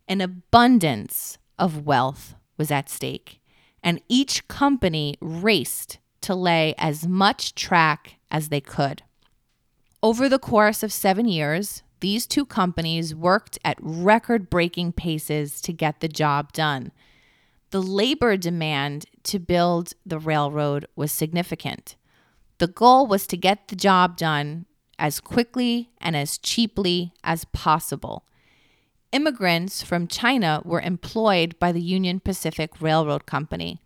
An 0.07 0.21
abundance 0.21 1.37
of 1.59 1.85
wealth 1.85 2.33
was 2.57 2.71
at 2.71 2.89
stake, 2.89 3.39
and 3.83 4.01
each 4.09 4.47
company 4.47 5.17
raced 5.21 5.99
to 6.21 6.33
lay 6.33 6.73
as 6.79 7.07
much 7.07 7.53
track 7.53 8.15
as 8.31 8.49
they 8.49 8.59
could. 8.59 9.03
Over 10.01 10.27
the 10.27 10.39
course 10.39 10.81
of 10.81 10.91
seven 10.91 11.27
years, 11.27 11.83
these 11.99 12.25
two 12.25 12.43
companies 12.43 13.13
worked 13.13 13.59
at 13.63 13.77
record 13.79 14.49
breaking 14.49 14.93
paces 14.93 15.61
to 15.61 15.71
get 15.71 15.99
the 15.99 16.07
job 16.07 16.53
done. 16.53 16.91
The 17.69 17.83
labor 17.83 18.35
demand 18.35 19.05
to 19.25 19.37
build 19.37 19.93
the 20.07 20.17
railroad 20.17 20.87
was 20.95 21.11
significant. 21.11 21.95
The 22.57 22.67
goal 22.67 23.05
was 23.05 23.27
to 23.27 23.37
get 23.37 23.67
the 23.67 23.75
job 23.75 24.17
done 24.17 24.65
as 24.99 25.19
quickly 25.19 25.89
and 25.99 26.15
as 26.15 26.37
cheaply 26.37 27.13
as 27.23 27.45
possible 27.45 28.25
immigrants 29.11 29.81
from 29.81 30.07
China 30.07 30.61
were 30.63 30.81
employed 30.81 31.57
by 31.59 31.71
the 31.71 31.81
Union 31.81 32.19
Pacific 32.19 32.81
Railroad 32.81 33.25
Company. 33.25 33.81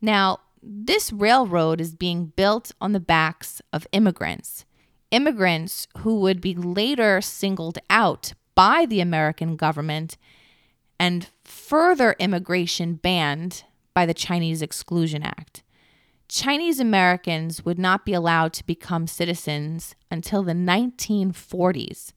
Now, 0.00 0.40
this 0.62 1.12
railroad 1.12 1.80
is 1.80 1.94
being 1.94 2.32
built 2.36 2.72
on 2.80 2.92
the 2.92 3.00
backs 3.00 3.60
of 3.72 3.86
immigrants, 3.92 4.64
immigrants 5.10 5.86
who 5.98 6.20
would 6.20 6.40
be 6.40 6.54
later 6.54 7.20
singled 7.20 7.78
out 7.90 8.32
by 8.54 8.86
the 8.86 9.00
American 9.00 9.56
government 9.56 10.16
and 10.98 11.28
further 11.44 12.16
immigration 12.18 12.94
banned 12.94 13.64
by 13.94 14.04
the 14.04 14.14
Chinese 14.14 14.62
Exclusion 14.62 15.22
Act. 15.22 15.62
Chinese 16.28 16.78
Americans 16.78 17.64
would 17.64 17.78
not 17.78 18.04
be 18.04 18.12
allowed 18.12 18.52
to 18.52 18.66
become 18.66 19.06
citizens 19.06 19.94
until 20.10 20.42
the 20.42 20.52
1940s 20.52 22.12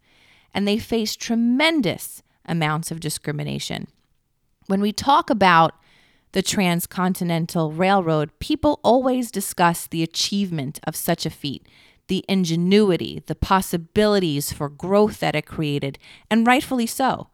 and 0.54 0.68
they 0.68 0.78
faced 0.78 1.20
tremendous 1.20 2.24
amounts 2.46 2.92
of 2.92 3.00
discrimination. 3.00 3.88
When 4.68 4.82
we 4.82 4.92
talk 4.92 5.30
about 5.30 5.76
the 6.34 6.42
Transcontinental 6.42 7.72
Railroad, 7.72 8.38
people 8.40 8.80
always 8.84 9.32
discuss 9.32 9.88
the 9.88 10.04
achievement 10.04 10.80
of 10.86 10.96
such 10.96 11.26
a 11.26 11.30
feat, 11.30 11.68
the 12.08 12.24
ingenuity, 12.28 13.22
the 13.28 13.36
possibilities 13.36 14.52
for 14.52 14.70
growth 14.70 15.20
that 15.20 15.36
it 15.36 15.46
created, 15.46 15.98
and 16.30 16.48
rightfully 16.48 16.88
so. 16.88 17.28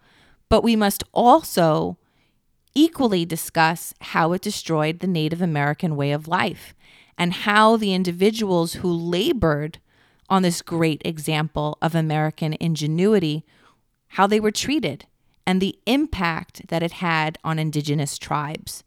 But 0.49 0.63
we 0.63 0.75
must 0.75 1.03
also 1.11 1.97
equally 2.77 3.25
discuss 3.25 3.95
how 3.99 4.33
it 4.33 4.41
destroyed 4.43 4.99
the 4.99 5.07
Native 5.07 5.41
American 5.41 5.95
way 5.95 6.11
of 6.11 6.27
life 6.27 6.75
and 7.17 7.33
how 7.33 7.75
the 7.75 7.91
individuals 7.91 8.73
who 8.73 8.91
labored 8.91 9.79
on 10.29 10.43
this 10.43 10.61
great 10.61 11.01
example 11.03 11.79
of 11.81 11.95
American 11.95 12.55
ingenuity, 12.59 13.43
how 14.09 14.27
they 14.27 14.39
were 14.39 14.51
treated, 14.51 15.07
and 15.43 15.59
the 15.59 15.79
impact 15.87 16.67
that 16.67 16.83
it 16.83 16.91
had 16.91 17.39
on 17.43 17.57
indigenous 17.57 18.19
tribes. 18.19 18.83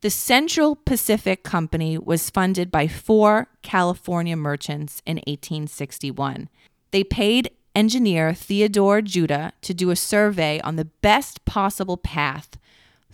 The 0.00 0.08
Central 0.08 0.74
Pacific 0.74 1.42
Company 1.42 1.98
was 1.98 2.30
funded 2.30 2.70
by 2.70 2.88
four 2.88 3.48
California 3.60 4.36
merchants 4.36 5.02
in 5.04 5.16
1861. 5.26 6.48
They 6.90 7.04
paid 7.04 7.50
engineer 7.74 8.32
Theodore 8.32 9.02
Judah 9.02 9.52
to 9.60 9.74
do 9.74 9.90
a 9.90 9.96
survey 9.96 10.58
on 10.60 10.76
the 10.76 10.86
best 10.86 11.44
possible 11.44 11.98
path 11.98 12.56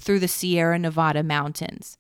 through 0.03 0.19
the 0.19 0.29
Sierra 0.29 0.79
Nevada 0.79 1.23
mountains. 1.23 1.97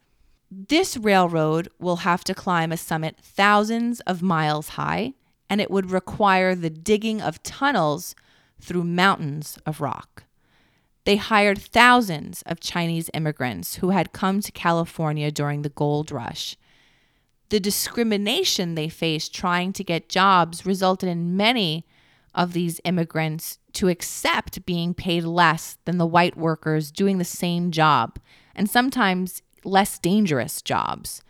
This 0.51 0.97
railroad 0.97 1.69
will 1.79 1.97
have 1.97 2.25
to 2.25 2.35
climb 2.35 2.73
a 2.73 2.77
summit 2.77 3.17
thousands 3.23 4.01
of 4.01 4.23
miles 4.23 4.71
high 4.71 5.15
and 5.49 5.61
it 5.61 5.71
would 5.71 5.91
require 5.91 6.55
the 6.55 6.71
digging 6.71 7.23
of 7.23 7.43
tunnels 7.43 8.15
through 8.61 8.85
mountains 8.85 9.59
of 9.65 9.81
rock. 9.81 10.25
They 11.05 11.17
hired 11.17 11.59
thousands 11.59 12.43
of 12.43 12.61
Chinese 12.61 13.09
immigrants 13.15 13.77
who 13.77 13.91
had 13.91 14.12
come 14.12 14.41
to 14.41 14.53
California 14.53 15.31
during 15.31 15.62
the 15.62 15.69
gold 15.69 16.11
rush. 16.11 16.57
The 17.51 17.61
discrimination 17.61 18.75
they 18.75 18.88
faced 18.88 19.35
trying 19.35 19.73
to 19.75 19.85
get 19.85 20.09
jobs 20.09 20.67
resulted 20.67 21.09
in 21.09 21.37
many 21.37 21.87
of 22.35 22.53
these 22.53 22.81
immigrants 22.85 23.59
to 23.75 23.89
accept 23.89 24.67
being 24.67 24.95
paid 24.95 25.25
less 25.25 25.79
than 25.85 25.99
the 25.99 26.07
white 26.07 26.37
workers 26.37 26.91
doing 26.91 27.19
the 27.19 27.25
same 27.25 27.71
job, 27.71 28.19
and 28.55 28.69
sometimes 28.69 29.43
less 29.65 29.99
dangerous 29.99 30.63
jobs. 30.63 31.23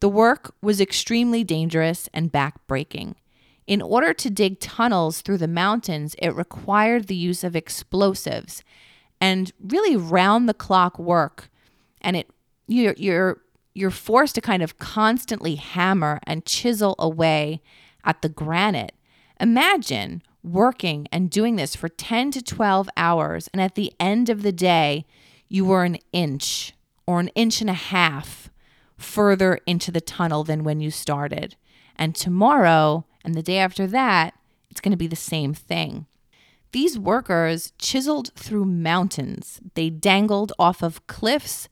The 0.00 0.08
work 0.08 0.54
was 0.60 0.80
extremely 0.80 1.44
dangerous 1.44 2.08
and 2.12 2.32
backbreaking. 2.32 3.14
In 3.66 3.80
order 3.80 4.12
to 4.12 4.30
dig 4.30 4.58
tunnels 4.58 5.20
through 5.20 5.38
the 5.38 5.48
mountains, 5.48 6.16
it 6.18 6.34
required 6.34 7.06
the 7.06 7.14
use 7.14 7.44
of 7.44 7.54
explosives 7.54 8.64
and 9.20 9.52
really 9.62 9.96
round 9.96 10.48
the 10.48 10.54
clock 10.54 10.98
work. 10.98 11.48
And 12.00 12.16
it 12.16 12.28
you're 12.66 12.94
you're 12.96 13.40
you're 13.74 13.90
forced 13.90 14.34
to 14.34 14.40
kind 14.40 14.62
of 14.62 14.78
constantly 14.78 15.54
hammer 15.54 16.18
and 16.24 16.44
chisel 16.44 16.96
away 16.98 17.62
at 18.04 18.22
the 18.22 18.28
granite. 18.28 18.92
Imagine 19.42 20.22
working 20.44 21.08
and 21.10 21.28
doing 21.28 21.56
this 21.56 21.74
for 21.74 21.88
10 21.88 22.30
to 22.30 22.42
12 22.42 22.88
hours 22.96 23.48
and 23.52 23.60
at 23.60 23.74
the 23.74 23.92
end 23.98 24.28
of 24.28 24.42
the 24.42 24.52
day 24.52 25.04
you 25.48 25.64
were 25.64 25.82
an 25.82 25.98
inch 26.12 26.74
or 27.08 27.18
an 27.18 27.26
inch 27.34 27.60
and 27.60 27.68
a 27.68 27.74
half 27.74 28.50
further 28.96 29.58
into 29.66 29.90
the 29.90 30.00
tunnel 30.00 30.44
than 30.44 30.62
when 30.62 30.80
you 30.80 30.92
started. 30.92 31.56
And 31.96 32.14
tomorrow 32.14 33.04
and 33.24 33.34
the 33.34 33.42
day 33.42 33.58
after 33.58 33.88
that, 33.88 34.34
it's 34.70 34.80
going 34.80 34.92
to 34.92 34.96
be 34.96 35.08
the 35.08 35.16
same 35.16 35.54
thing. 35.54 36.06
These 36.70 36.96
workers 36.96 37.72
chiseled 37.78 38.32
through 38.36 38.64
mountains. 38.66 39.60
They 39.74 39.90
dangled 39.90 40.52
off 40.56 40.82
of 40.82 41.04
cliffs 41.08 41.68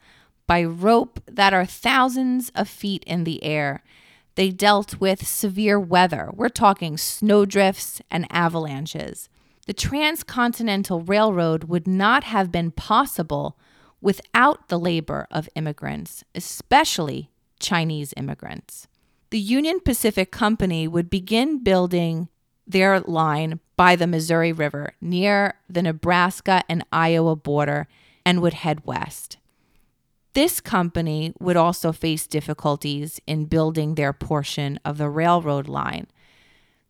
by 0.48 0.64
rope 0.64 1.22
that 1.26 1.54
are 1.54 1.64
thousands 1.64 2.50
of 2.56 2.68
feet 2.68 3.04
in 3.06 3.22
the 3.22 3.42
air. 3.44 3.84
They 4.40 4.50
dealt 4.50 4.98
with 5.00 5.26
severe 5.26 5.78
weather. 5.78 6.30
We're 6.32 6.48
talking 6.48 6.96
snowdrifts 6.96 8.00
and 8.10 8.26
avalanches. 8.30 9.28
The 9.66 9.74
Transcontinental 9.74 11.02
Railroad 11.02 11.64
would 11.64 11.86
not 11.86 12.24
have 12.24 12.50
been 12.50 12.70
possible 12.70 13.58
without 14.00 14.68
the 14.68 14.78
labor 14.78 15.26
of 15.30 15.48
immigrants, 15.54 16.24
especially 16.34 17.30
Chinese 17.58 18.14
immigrants 18.16 18.88
the 19.30 19.38
Union 19.38 19.78
Pacific 19.80 20.30
Company 20.30 20.88
would 20.88 21.08
begin 21.08 21.62
building 21.62 22.28
their 22.66 23.00
line 23.00 23.60
by 23.76 23.96
the 23.96 24.06
Missouri 24.06 24.52
River 24.52 24.92
near 25.00 25.54
the 25.68 25.82
Nebraska 25.82 26.62
and 26.68 26.84
Iowa 26.92 27.36
border 27.36 27.86
and 28.26 28.42
would 28.42 28.54
head 28.54 28.84
west. 28.84 29.38
This 30.32 30.60
company 30.60 31.32
would 31.40 31.56
also 31.56 31.90
face 31.90 32.26
difficulties 32.26 33.20
in 33.26 33.46
building 33.46 33.94
their 33.94 34.12
portion 34.12 34.78
of 34.84 34.96
the 34.96 35.08
railroad 35.08 35.68
line. 35.68 36.06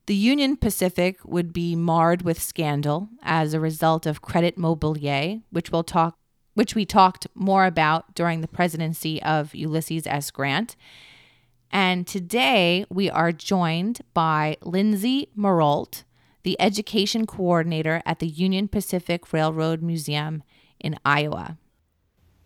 The 0.06 0.14
Union 0.14 0.56
Pacific 0.56 1.18
would 1.24 1.52
be 1.52 1.74
marred 1.74 2.22
with 2.22 2.40
scandal 2.40 3.08
as 3.22 3.54
a 3.54 3.60
result 3.60 4.06
of 4.06 4.20
Credit 4.20 4.58
Mobilier, 4.58 5.42
which 5.50 5.70
we'll 5.70 5.84
talk 5.84 6.16
which 6.54 6.74
we 6.74 6.84
talked 6.84 7.28
more 7.34 7.64
about 7.64 8.12
during 8.14 8.40
the 8.40 8.48
presidency 8.48 9.22
of 9.22 9.54
Ulysses 9.54 10.06
S. 10.06 10.30
Grant, 10.32 10.74
and 11.70 12.06
today 12.06 12.84
we 12.90 13.08
are 13.08 13.30
joined 13.30 14.00
by 14.12 14.56
Lindsay 14.60 15.28
Marolt, 15.36 16.02
the 16.42 16.60
education 16.60 17.24
coordinator 17.24 18.02
at 18.04 18.18
the 18.18 18.26
Union 18.26 18.66
Pacific 18.66 19.32
Railroad 19.32 19.80
Museum 19.80 20.42
in 20.80 20.98
Iowa. 21.04 21.56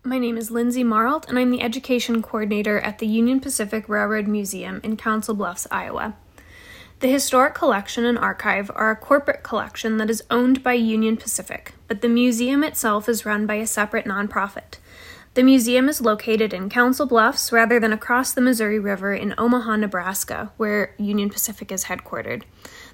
My 0.07 0.19
name 0.19 0.37
is 0.37 0.51
Lindsay 0.51 0.83
Marolt, 0.83 1.27
and 1.27 1.39
I'm 1.39 1.49
the 1.49 1.63
education 1.63 2.21
coordinator 2.21 2.79
at 2.79 2.99
the 2.99 3.07
Union 3.07 3.39
Pacific 3.39 3.89
Railroad 3.89 4.27
Museum 4.27 4.79
in 4.83 4.97
Council 4.97 5.33
Bluffs, 5.33 5.65
Iowa. 5.71 6.15
The 6.99 7.07
Historic 7.07 7.55
Collection 7.55 8.05
and 8.05 8.15
Archive 8.15 8.69
are 8.75 8.91
a 8.91 8.95
corporate 8.95 9.41
collection 9.41 9.97
that 9.97 10.11
is 10.11 10.21
owned 10.29 10.61
by 10.61 10.73
Union 10.73 11.17
Pacific, 11.17 11.73
but 11.87 12.01
the 12.01 12.07
museum 12.07 12.63
itself 12.63 13.09
is 13.09 13.25
run 13.25 13.47
by 13.47 13.55
a 13.55 13.65
separate 13.65 14.05
nonprofit. 14.05 14.77
The 15.33 15.41
museum 15.41 15.89
is 15.89 15.99
located 15.99 16.53
in 16.53 16.69
Council 16.69 17.07
Bluffs 17.07 17.51
rather 17.51 17.79
than 17.79 17.91
across 17.91 18.31
the 18.31 18.41
Missouri 18.41 18.77
River 18.77 19.15
in 19.15 19.33
Omaha, 19.39 19.77
Nebraska, 19.77 20.51
where 20.57 20.93
Union 20.99 21.31
Pacific 21.31 21.71
is 21.71 21.85
headquartered. 21.85 22.43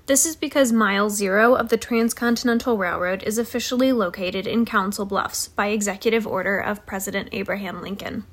This 0.08 0.26
is 0.26 0.36
because 0.36 0.72
Mile 0.72 1.10
Zero 1.10 1.54
of 1.56 1.70
the 1.70 1.78
Transcontinental 1.78 2.78
Railroad 2.78 3.24
is 3.24 3.38
officially 3.38 3.92
located 3.92 4.48
in 4.48 4.66
Council 4.66 5.06
Bluffs 5.06 5.48
by 5.48 5.68
executive 5.68 6.26
order 6.26 6.60
of 6.60 6.86
President 6.86 7.30
Abraham 7.32 7.82
Lincoln. 7.82 8.26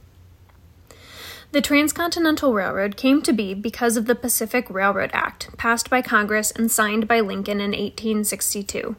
The 1.50 1.60
Transcontinental 1.62 2.52
Railroad 2.52 2.96
came 2.96 3.22
to 3.22 3.32
be 3.32 3.54
because 3.54 3.96
of 3.96 4.04
the 4.04 4.14
Pacific 4.14 4.68
Railroad 4.68 5.10
Act, 5.14 5.56
passed 5.56 5.88
by 5.88 6.02
Congress 6.02 6.50
and 6.50 6.70
signed 6.70 7.08
by 7.08 7.20
Lincoln 7.20 7.58
in 7.60 7.70
1862. 7.70 8.96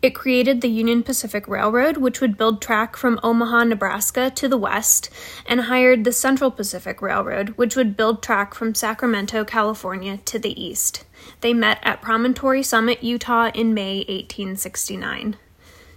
It 0.00 0.14
created 0.14 0.60
the 0.60 0.68
Union 0.68 1.02
Pacific 1.02 1.48
Railroad, 1.48 1.96
which 1.96 2.20
would 2.20 2.38
build 2.38 2.62
track 2.62 2.96
from 2.96 3.18
Omaha, 3.24 3.64
Nebraska 3.64 4.30
to 4.30 4.48
the 4.48 4.56
west, 4.56 5.10
and 5.44 5.62
hired 5.62 6.04
the 6.04 6.12
Central 6.12 6.52
Pacific 6.52 7.02
Railroad, 7.02 7.50
which 7.50 7.74
would 7.74 7.96
build 7.96 8.22
track 8.22 8.54
from 8.54 8.76
Sacramento, 8.76 9.44
California 9.44 10.18
to 10.18 10.38
the 10.38 10.60
east. 10.62 11.04
They 11.40 11.54
met 11.54 11.78
at 11.82 12.02
Promontory 12.02 12.62
Summit, 12.62 13.02
Utah 13.02 13.50
in 13.54 13.74
May 13.74 13.98
1869. 13.98 15.36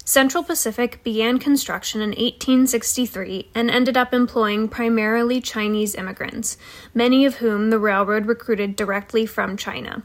Central 0.04 0.44
Pacific 0.44 1.04
began 1.04 1.40
construction 1.40 2.02
in 2.02 2.10
1863 2.10 3.50
and 3.54 3.70
ended 3.70 3.96
up 3.96 4.14
employing 4.14 4.68
primarily 4.68 5.40
Chinese 5.40 5.96
immigrants, 5.96 6.58
many 6.94 7.26
of 7.26 7.36
whom 7.36 7.70
the 7.70 7.80
railroad 7.80 8.26
recruited 8.26 8.76
directly 8.76 9.26
from 9.26 9.56
China. 9.56 10.04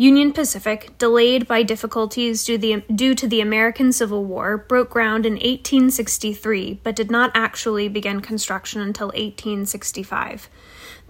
Union 0.00 0.32
Pacific, 0.32 0.96
delayed 0.96 1.48
by 1.48 1.62
difficulties 1.64 2.44
due, 2.44 2.56
the, 2.56 2.84
due, 2.94 3.16
to 3.16 3.26
the 3.26 3.40
American 3.40 3.90
Civil 3.90 4.24
War, 4.24 4.56
broke 4.56 4.90
ground 4.90 5.26
in 5.26 5.32
1863 5.32 6.80
but 6.84 6.94
did 6.94 7.10
not 7.10 7.32
actually 7.34 7.88
begin 7.88 8.20
construction 8.20 8.80
until 8.80 9.08
1865. 9.08 10.48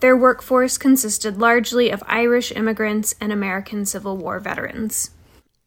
Their 0.00 0.16
workforce 0.16 0.78
consisted 0.78 1.38
largely 1.38 1.90
of 1.90 2.04
Irish 2.06 2.52
immigrants 2.52 3.14
and 3.20 3.32
American 3.32 3.84
Civil 3.84 4.16
War 4.16 4.38
veterans. 4.38 5.10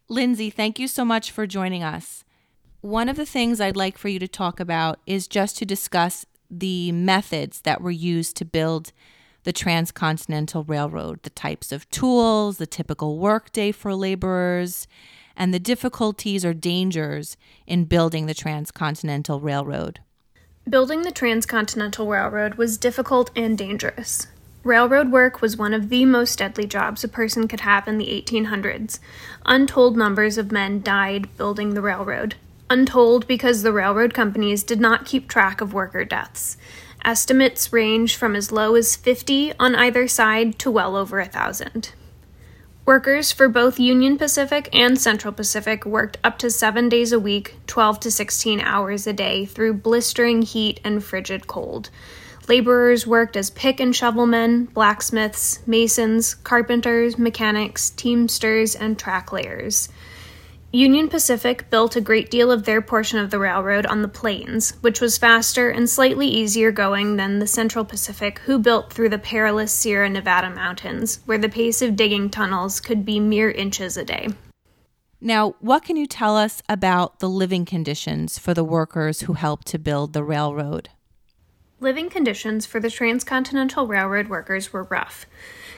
Lindsay, 0.07 0.49
thank 0.49 0.79
you 0.79 0.87
so 0.87 1.03
much 1.03 1.31
for 1.31 1.45
joining 1.45 1.83
us. 1.83 2.23
One 2.79 3.09
of 3.09 3.17
the 3.17 3.25
things 3.25 3.59
I'd 3.59 3.75
like 3.75 3.97
for 3.97 4.07
you 4.07 4.19
to 4.19 4.27
talk 4.27 4.59
about 4.59 4.99
is 5.05 5.27
just 5.27 5.57
to 5.57 5.65
discuss 5.65 6.25
the 6.49 6.91
methods 6.91 7.61
that 7.61 7.81
were 7.81 7.91
used 7.91 8.37
to 8.37 8.45
build 8.45 8.91
the 9.43 9.53
Transcontinental 9.53 10.63
Railroad, 10.63 11.23
the 11.23 11.29
types 11.29 11.71
of 11.71 11.89
tools, 11.89 12.57
the 12.57 12.67
typical 12.67 13.17
workday 13.17 13.71
for 13.71 13.93
laborers, 13.95 14.87
and 15.35 15.53
the 15.53 15.59
difficulties 15.59 16.45
or 16.45 16.53
dangers 16.53 17.37
in 17.65 17.85
building 17.85 18.27
the 18.27 18.33
Transcontinental 18.33 19.39
Railroad. 19.39 19.99
Building 20.69 21.01
the 21.01 21.11
Transcontinental 21.11 22.07
Railroad 22.07 22.55
was 22.55 22.77
difficult 22.77 23.31
and 23.35 23.57
dangerous. 23.57 24.27
Railroad 24.63 25.11
work 25.11 25.41
was 25.41 25.57
one 25.57 25.73
of 25.73 25.89
the 25.89 26.05
most 26.05 26.37
deadly 26.37 26.67
jobs 26.67 27.03
a 27.03 27.07
person 27.07 27.47
could 27.47 27.61
have 27.61 27.87
in 27.87 27.97
the 27.97 28.05
1800s. 28.05 28.99
Untold 29.43 29.97
numbers 29.97 30.37
of 30.37 30.51
men 30.51 30.83
died 30.83 31.35
building 31.35 31.73
the 31.73 31.81
railroad, 31.81 32.35
untold 32.69 33.27
because 33.27 33.63
the 33.63 33.73
railroad 33.73 34.13
companies 34.13 34.63
did 34.63 34.79
not 34.79 35.03
keep 35.03 35.27
track 35.27 35.61
of 35.61 35.73
worker 35.73 36.05
deaths. 36.05 36.57
Estimates 37.03 37.73
range 37.73 38.15
from 38.15 38.35
as 38.35 38.51
low 38.51 38.75
as 38.75 38.95
50 38.95 39.53
on 39.59 39.73
either 39.73 40.07
side 40.07 40.59
to 40.59 40.69
well 40.69 40.95
over 40.95 41.19
a 41.19 41.25
thousand. 41.25 41.93
Workers 42.83 43.31
for 43.31 43.47
both 43.47 43.79
Union 43.79 44.17
Pacific 44.17 44.67
and 44.73 44.99
Central 44.99 45.31
Pacific 45.31 45.85
worked 45.85 46.17
up 46.23 46.39
to 46.39 46.49
seven 46.49 46.89
days 46.89 47.11
a 47.11 47.19
week, 47.19 47.57
12 47.67 47.99
to 47.99 48.11
16 48.11 48.59
hours 48.59 49.05
a 49.05 49.13
day, 49.13 49.45
through 49.45 49.75
blistering 49.75 50.41
heat 50.41 50.79
and 50.83 51.03
frigid 51.03 51.45
cold. 51.45 51.91
Laborers 52.47 53.05
worked 53.05 53.37
as 53.37 53.51
pick 53.51 53.79
and 53.79 53.95
shovel 53.95 54.25
men, 54.25 54.65
blacksmiths, 54.65 55.59
masons, 55.67 56.33
carpenters, 56.33 57.19
mechanics, 57.19 57.91
teamsters, 57.91 58.75
and 58.75 58.97
track 58.97 59.31
layers. 59.31 59.87
Union 60.73 61.09
Pacific 61.09 61.69
built 61.69 61.97
a 61.97 62.01
great 62.01 62.31
deal 62.31 62.49
of 62.49 62.63
their 62.63 62.81
portion 62.81 63.19
of 63.19 63.29
the 63.29 63.39
railroad 63.39 63.85
on 63.85 64.01
the 64.01 64.07
plains, 64.07 64.71
which 64.79 65.01
was 65.01 65.17
faster 65.17 65.69
and 65.69 65.89
slightly 65.89 66.27
easier 66.27 66.71
going 66.71 67.17
than 67.17 67.39
the 67.39 67.47
Central 67.47 67.83
Pacific, 67.83 68.39
who 68.39 68.57
built 68.57 68.93
through 68.93 69.09
the 69.09 69.17
perilous 69.17 69.73
Sierra 69.73 70.07
Nevada 70.07 70.49
mountains, 70.49 71.19
where 71.25 71.37
the 71.37 71.49
pace 71.49 71.81
of 71.81 71.97
digging 71.97 72.29
tunnels 72.29 72.79
could 72.79 73.03
be 73.03 73.19
mere 73.19 73.51
inches 73.51 73.97
a 73.97 74.05
day. 74.05 74.29
Now, 75.19 75.55
what 75.59 75.83
can 75.83 75.97
you 75.97 76.07
tell 76.07 76.37
us 76.37 76.63
about 76.69 77.19
the 77.19 77.29
living 77.29 77.65
conditions 77.65 78.39
for 78.39 78.53
the 78.53 78.63
workers 78.63 79.21
who 79.21 79.33
helped 79.33 79.67
to 79.67 79.77
build 79.77 80.13
the 80.13 80.23
railroad? 80.23 80.87
Living 81.81 82.09
conditions 82.09 82.65
for 82.65 82.79
the 82.79 82.89
Transcontinental 82.89 83.87
Railroad 83.87 84.29
workers 84.29 84.71
were 84.71 84.83
rough. 84.83 85.25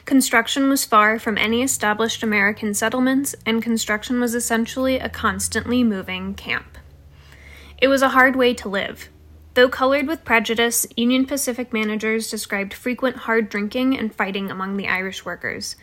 Construction 0.04 0.68
was 0.68 0.84
far 0.84 1.18
from 1.18 1.38
any 1.38 1.62
established 1.62 2.22
American 2.22 2.74
settlements, 2.74 3.34
and 3.46 3.62
construction 3.62 4.20
was 4.20 4.34
essentially 4.34 4.98
a 4.98 5.08
constantly 5.08 5.82
moving 5.82 6.34
camp. 6.34 6.76
It 7.78 7.88
was 7.88 8.02
a 8.02 8.10
hard 8.10 8.36
way 8.36 8.52
to 8.54 8.68
live. 8.68 9.08
Though 9.54 9.70
colored 9.70 10.06
with 10.06 10.24
prejudice, 10.24 10.86
Union 10.94 11.24
Pacific 11.24 11.72
managers 11.72 12.30
described 12.30 12.74
frequent 12.74 13.16
hard 13.16 13.48
drinking 13.48 13.98
and 13.98 14.14
fighting 14.14 14.50
among 14.50 14.76
the 14.76 14.88
Irish 14.88 15.24
workers. 15.24 15.74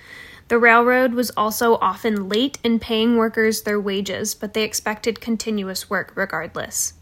The 0.49 0.60
railroad 0.60 1.13
was 1.13 1.31
also 1.36 1.77
often 1.77 2.29
late 2.29 2.60
in 2.63 2.77
paying 2.77 3.17
workers 3.17 3.63
their 3.63 3.79
wages, 3.79 4.36
but 4.36 4.53
they 4.53 4.63
expected 4.63 5.19
continuous 5.19 5.89
work 5.89 6.12
regardless. 6.15 6.93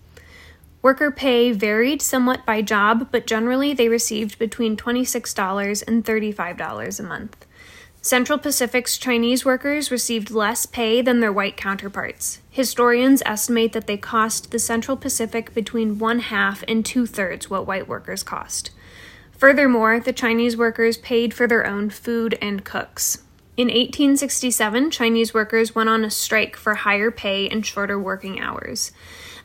Worker 0.81 1.11
pay 1.11 1.51
varied 1.51 2.01
somewhat 2.01 2.45
by 2.45 2.61
job, 2.61 3.09
but 3.11 3.27
generally 3.27 3.73
they 3.73 3.89
received 3.89 4.39
between 4.39 4.77
$26 4.77 5.83
and 5.85 6.05
$35 6.05 6.99
a 6.99 7.03
month. 7.03 7.45
Central 8.01 8.39
Pacific's 8.39 8.97
Chinese 8.97 9.43
workers 9.43 9.91
received 9.91 10.31
less 10.31 10.65
pay 10.65 11.01
than 11.01 11.19
their 11.19 11.33
white 11.33 11.57
counterparts. 11.57 12.39
Historians 12.49 13.21
estimate 13.25 13.73
that 13.73 13.87
they 13.87 13.97
cost 13.97 14.51
the 14.51 14.59
Central 14.59 14.95
Pacific 14.95 15.53
between 15.53 15.99
one 15.99 16.19
half 16.19 16.63
and 16.65 16.85
two 16.85 17.05
thirds 17.05 17.49
what 17.49 17.67
white 17.67 17.89
workers 17.89 18.23
cost. 18.23 18.71
Furthermore, 19.37 19.99
the 19.99 20.13
Chinese 20.13 20.55
workers 20.55 20.97
paid 20.97 21.33
for 21.33 21.45
their 21.45 21.67
own 21.67 21.89
food 21.89 22.37
and 22.41 22.63
cooks. 22.63 23.23
In 23.57 23.67
1867, 23.67 24.91
Chinese 24.91 25.33
workers 25.33 25.75
went 25.75 25.89
on 25.89 26.05
a 26.05 26.09
strike 26.09 26.55
for 26.55 26.75
higher 26.75 27.11
pay 27.11 27.49
and 27.49 27.65
shorter 27.65 27.99
working 27.99 28.39
hours. 28.39 28.93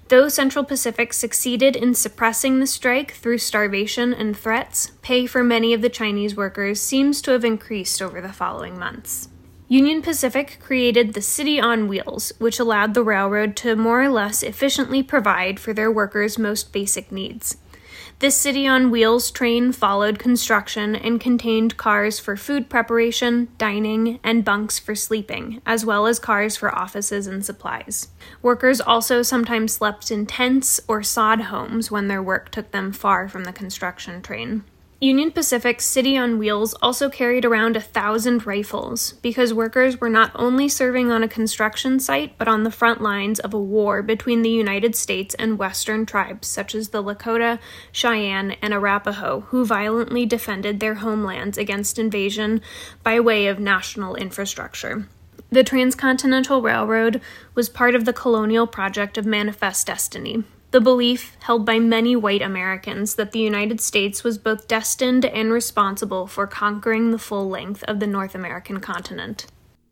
Though 0.08 0.28
Central 0.28 0.66
Pacific 0.66 1.14
succeeded 1.14 1.74
in 1.74 1.94
suppressing 1.94 2.60
the 2.60 2.66
strike 2.66 3.12
through 3.12 3.38
starvation 3.38 4.12
and 4.12 4.36
threats, 4.36 4.92
pay 5.00 5.26
for 5.26 5.42
many 5.42 5.72
of 5.72 5.80
the 5.80 5.88
Chinese 5.88 6.36
workers 6.36 6.80
seems 6.80 7.22
to 7.22 7.30
have 7.30 7.44
increased 7.44 8.02
over 8.02 8.20
the 8.20 8.32
following 8.32 8.78
months. 8.78 9.28
Union 9.66 10.02
Pacific 10.02 10.58
created 10.60 11.14
the 11.14 11.22
City 11.22 11.58
on 11.58 11.88
Wheels, 11.88 12.34
which 12.38 12.58
allowed 12.58 12.92
the 12.92 13.02
railroad 13.02 13.56
to 13.56 13.76
more 13.76 14.02
or 14.02 14.10
less 14.10 14.42
efficiently 14.42 15.02
provide 15.02 15.58
for 15.58 15.72
their 15.72 15.90
workers' 15.90 16.38
most 16.38 16.70
basic 16.70 17.10
needs. 17.10 17.56
This 18.20 18.36
City 18.36 18.66
on 18.66 18.90
Wheels 18.90 19.30
train 19.30 19.72
followed 19.72 20.18
construction 20.20 20.94
and 20.94 21.20
contained 21.20 21.76
cars 21.76 22.20
for 22.20 22.36
food 22.36 22.70
preparation, 22.70 23.48
dining, 23.58 24.20
and 24.22 24.44
bunks 24.44 24.78
for 24.78 24.94
sleeping, 24.94 25.60
as 25.66 25.84
well 25.84 26.06
as 26.06 26.20
cars 26.20 26.56
for 26.56 26.74
offices 26.74 27.26
and 27.26 27.44
supplies. 27.44 28.08
Workers 28.40 28.80
also 28.80 29.22
sometimes 29.22 29.72
slept 29.72 30.10
in 30.12 30.26
tents 30.26 30.80
or 30.86 31.02
sod 31.02 31.42
homes 31.42 31.90
when 31.90 32.06
their 32.06 32.22
work 32.22 32.50
took 32.50 32.70
them 32.70 32.92
far 32.92 33.28
from 33.28 33.44
the 33.44 33.52
construction 33.52 34.22
train. 34.22 34.62
Union 35.00 35.32
Pacific's 35.32 35.84
City 35.84 36.16
on 36.16 36.38
Wheels 36.38 36.72
also 36.80 37.10
carried 37.10 37.44
around 37.44 37.76
a 37.76 37.80
thousand 37.80 38.46
rifles 38.46 39.14
because 39.22 39.52
workers 39.52 40.00
were 40.00 40.08
not 40.08 40.30
only 40.36 40.68
serving 40.68 41.10
on 41.10 41.22
a 41.22 41.28
construction 41.28 41.98
site 41.98 42.38
but 42.38 42.46
on 42.46 42.62
the 42.62 42.70
front 42.70 43.02
lines 43.02 43.40
of 43.40 43.52
a 43.52 43.58
war 43.58 44.02
between 44.02 44.42
the 44.42 44.50
United 44.50 44.94
States 44.94 45.34
and 45.34 45.58
Western 45.58 46.06
tribes 46.06 46.46
such 46.46 46.74
as 46.76 46.90
the 46.90 47.02
Lakota, 47.02 47.58
Cheyenne, 47.90 48.52
and 48.62 48.72
Arapaho, 48.72 49.40
who 49.48 49.64
violently 49.66 50.24
defended 50.24 50.78
their 50.78 50.94
homelands 50.94 51.58
against 51.58 51.98
invasion 51.98 52.62
by 53.02 53.18
way 53.18 53.48
of 53.48 53.58
national 53.58 54.14
infrastructure. 54.14 55.08
The 55.50 55.64
Transcontinental 55.64 56.62
Railroad 56.62 57.20
was 57.54 57.68
part 57.68 57.94
of 57.94 58.04
the 58.04 58.12
colonial 58.12 58.66
project 58.66 59.18
of 59.18 59.26
Manifest 59.26 59.86
Destiny, 59.86 60.44
the 60.74 60.80
belief 60.80 61.36
held 61.38 61.64
by 61.64 61.78
many 61.78 62.16
white 62.16 62.42
Americans 62.42 63.14
that 63.14 63.30
the 63.30 63.38
United 63.38 63.80
States 63.80 64.24
was 64.24 64.38
both 64.38 64.66
destined 64.66 65.24
and 65.24 65.52
responsible 65.52 66.26
for 66.26 66.48
conquering 66.48 67.12
the 67.12 67.18
full 67.18 67.48
length 67.48 67.84
of 67.84 68.00
the 68.00 68.08
North 68.08 68.34
American 68.34 68.80
continent. 68.80 69.46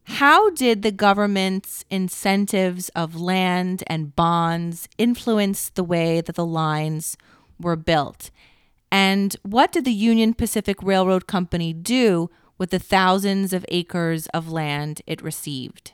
How 0.06 0.50
did 0.50 0.82
the 0.82 0.90
government's 0.90 1.84
incentives 1.88 2.88
of 2.96 3.14
land 3.14 3.84
and 3.86 4.16
bonds 4.16 4.88
influence 4.98 5.68
the 5.68 5.84
way 5.84 6.20
that 6.20 6.34
the 6.34 6.44
lines 6.44 7.16
were 7.60 7.76
built? 7.76 8.32
And 8.90 9.36
what 9.44 9.70
did 9.70 9.84
the 9.84 9.92
Union 9.92 10.34
Pacific 10.34 10.82
Railroad 10.82 11.28
Company 11.28 11.72
do 11.72 12.28
with 12.58 12.70
the 12.70 12.80
thousands 12.80 13.52
of 13.52 13.64
acres 13.68 14.26
of 14.34 14.50
land 14.50 15.00
it 15.06 15.22
received. 15.22 15.92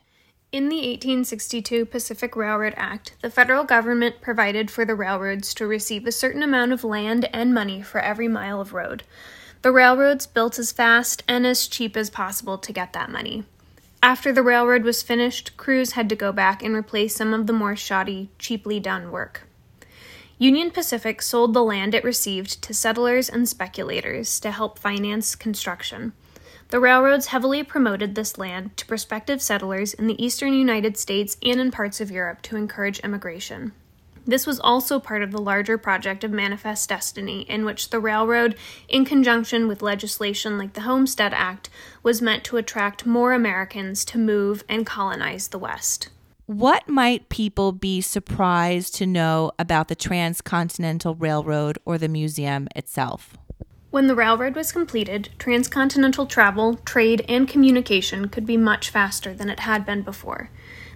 In 0.51 0.71
the 0.71 0.77
1862 0.77 1.85
Pacific 1.85 2.35
Railroad 2.35 2.73
Act, 2.79 3.13
the 3.21 3.29
federal 3.29 3.65
government 3.65 4.23
provided 4.23 4.71
for 4.71 4.87
the 4.87 4.95
railroads 4.95 5.53
to 5.53 5.67
receive 5.67 6.07
a 6.07 6.13
certain 6.13 6.43
amount 6.43 6.73
of 6.73 6.83
land 6.83 7.29
and 7.35 7.53
money 7.53 7.83
for 7.83 8.01
every 8.01 8.29
mile 8.29 8.59
of 8.59 8.73
road. 8.73 9.03
The 9.61 9.73
railroads 9.73 10.27
built 10.27 10.59
as 10.59 10.73
fast 10.73 11.23
and 11.29 11.47
as 11.47 11.69
cheap 11.69 11.99
as 11.99 12.09
possible 12.09 12.57
to 12.57 12.73
get 12.73 12.95
that 12.95 13.11
money. 13.11 13.45
After 14.03 14.33
the 14.33 14.43
railroad 14.43 14.85
was 14.85 15.03
finished, 15.03 15.55
crews 15.59 15.93
had 15.93 16.09
to 16.09 16.17
go 16.17 16.33
back 16.33 16.63
and 16.63 16.75
replace 16.75 17.15
some 17.15 17.35
of 17.35 17.47
the 17.47 17.53
more 17.53 17.77
shoddy, 17.77 18.31
cheaply 18.39 18.81
done 18.81 19.11
work. 19.11 19.47
Union 20.39 20.71
Pacific 20.71 21.21
sold 21.21 21.53
the 21.53 21.63
land 21.63 21.95
it 21.95 22.05
received 22.05 22.63
to 22.63 22.73
settlers 22.73 23.29
and 23.29 23.47
speculators 23.47 24.41
to 24.41 24.51
help 24.51 24.79
finance 24.79 25.35
construction. 25.35 26.15
The 26.71 26.81
railroads 26.81 27.27
heavily 27.29 27.63
promoted 27.63 28.15
this 28.15 28.37
land 28.37 28.77
to 28.77 28.85
prospective 28.85 29.41
settlers 29.41 29.95
in 29.95 30.07
the 30.07 30.23
eastern 30.23 30.53
United 30.53 30.99
States 30.99 31.39
and 31.43 31.59
in 31.59 31.71
parts 31.71 31.99
of 31.99 32.11
Europe 32.11 32.43
to 32.43 32.57
encourage 32.57 32.99
immigration. 33.01 33.73
This 34.27 34.47
was 34.47 34.61
also 34.61 35.01
part 35.01 35.23
of 35.23 35.33
the 35.33 35.41
larger 35.41 35.79
project 35.79 36.23
of 36.23 36.31
Manifest 36.31 36.91
Destiny, 36.91 37.49
in 37.49 37.65
which 37.65 37.89
the 37.89 37.99
railroad, 37.99 38.55
in 38.87 39.07
conjunction 39.07 39.67
with 39.67 39.81
legislation 39.81 40.59
like 40.59 40.75
the 40.75 40.83
Homestead 40.83 41.33
Act, 41.33 41.71
was 42.03 42.21
meant 42.21 42.45
to 42.45 42.59
attract 42.59 43.07
more 43.07 43.33
Americans 43.33 44.05
to 44.05 44.19
move 44.19 44.63
and 44.69 44.85
colonize 44.85 45.49
the 45.49 45.59
West. 45.59 46.11
What 46.45 46.87
might 46.87 47.31
people 47.31 47.73
be 47.73 48.03
surprised 48.03 48.95
to 48.97 49.07
know 49.07 49.53
about 49.59 49.89
the 49.89 49.95
Transcontinental 49.95 51.15
Railroad 51.15 51.79
or 51.87 51.97
the 51.97 52.09
museum 52.09 52.69
itself? 52.77 53.35
When 53.91 54.07
the 54.07 54.15
railroad 54.15 54.55
was 54.55 54.71
completed, 54.71 55.31
transcontinental 55.39 56.27
travel, 56.27 56.77
trade, 56.85 57.25
and 57.27 57.49
communication 57.49 58.29
could 58.29 58.45
be 58.45 58.59
much 58.59 58.91
faster 58.91 59.33
than 59.33 59.49
it 59.49 59.61
had 59.61 59.87
been 59.87 60.03
before. 60.03 60.51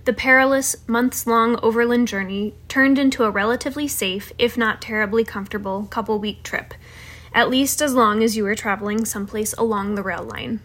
The 0.04 0.12
perilous, 0.12 0.76
months 0.86 1.26
long 1.26 1.58
overland 1.62 2.06
journey 2.06 2.52
turned 2.68 2.98
into 2.98 3.24
a 3.24 3.30
relatively 3.30 3.88
safe, 3.88 4.30
if 4.36 4.58
not 4.58 4.82
terribly 4.82 5.24
comfortable, 5.24 5.84
couple 5.84 6.18
week 6.18 6.42
trip, 6.42 6.74
at 7.32 7.48
least 7.48 7.80
as 7.80 7.94
long 7.94 8.22
as 8.22 8.36
you 8.36 8.44
were 8.44 8.54
traveling 8.54 9.06
someplace 9.06 9.54
along 9.54 9.94
the 9.94 10.02
rail 10.02 10.24
line. 10.24 10.60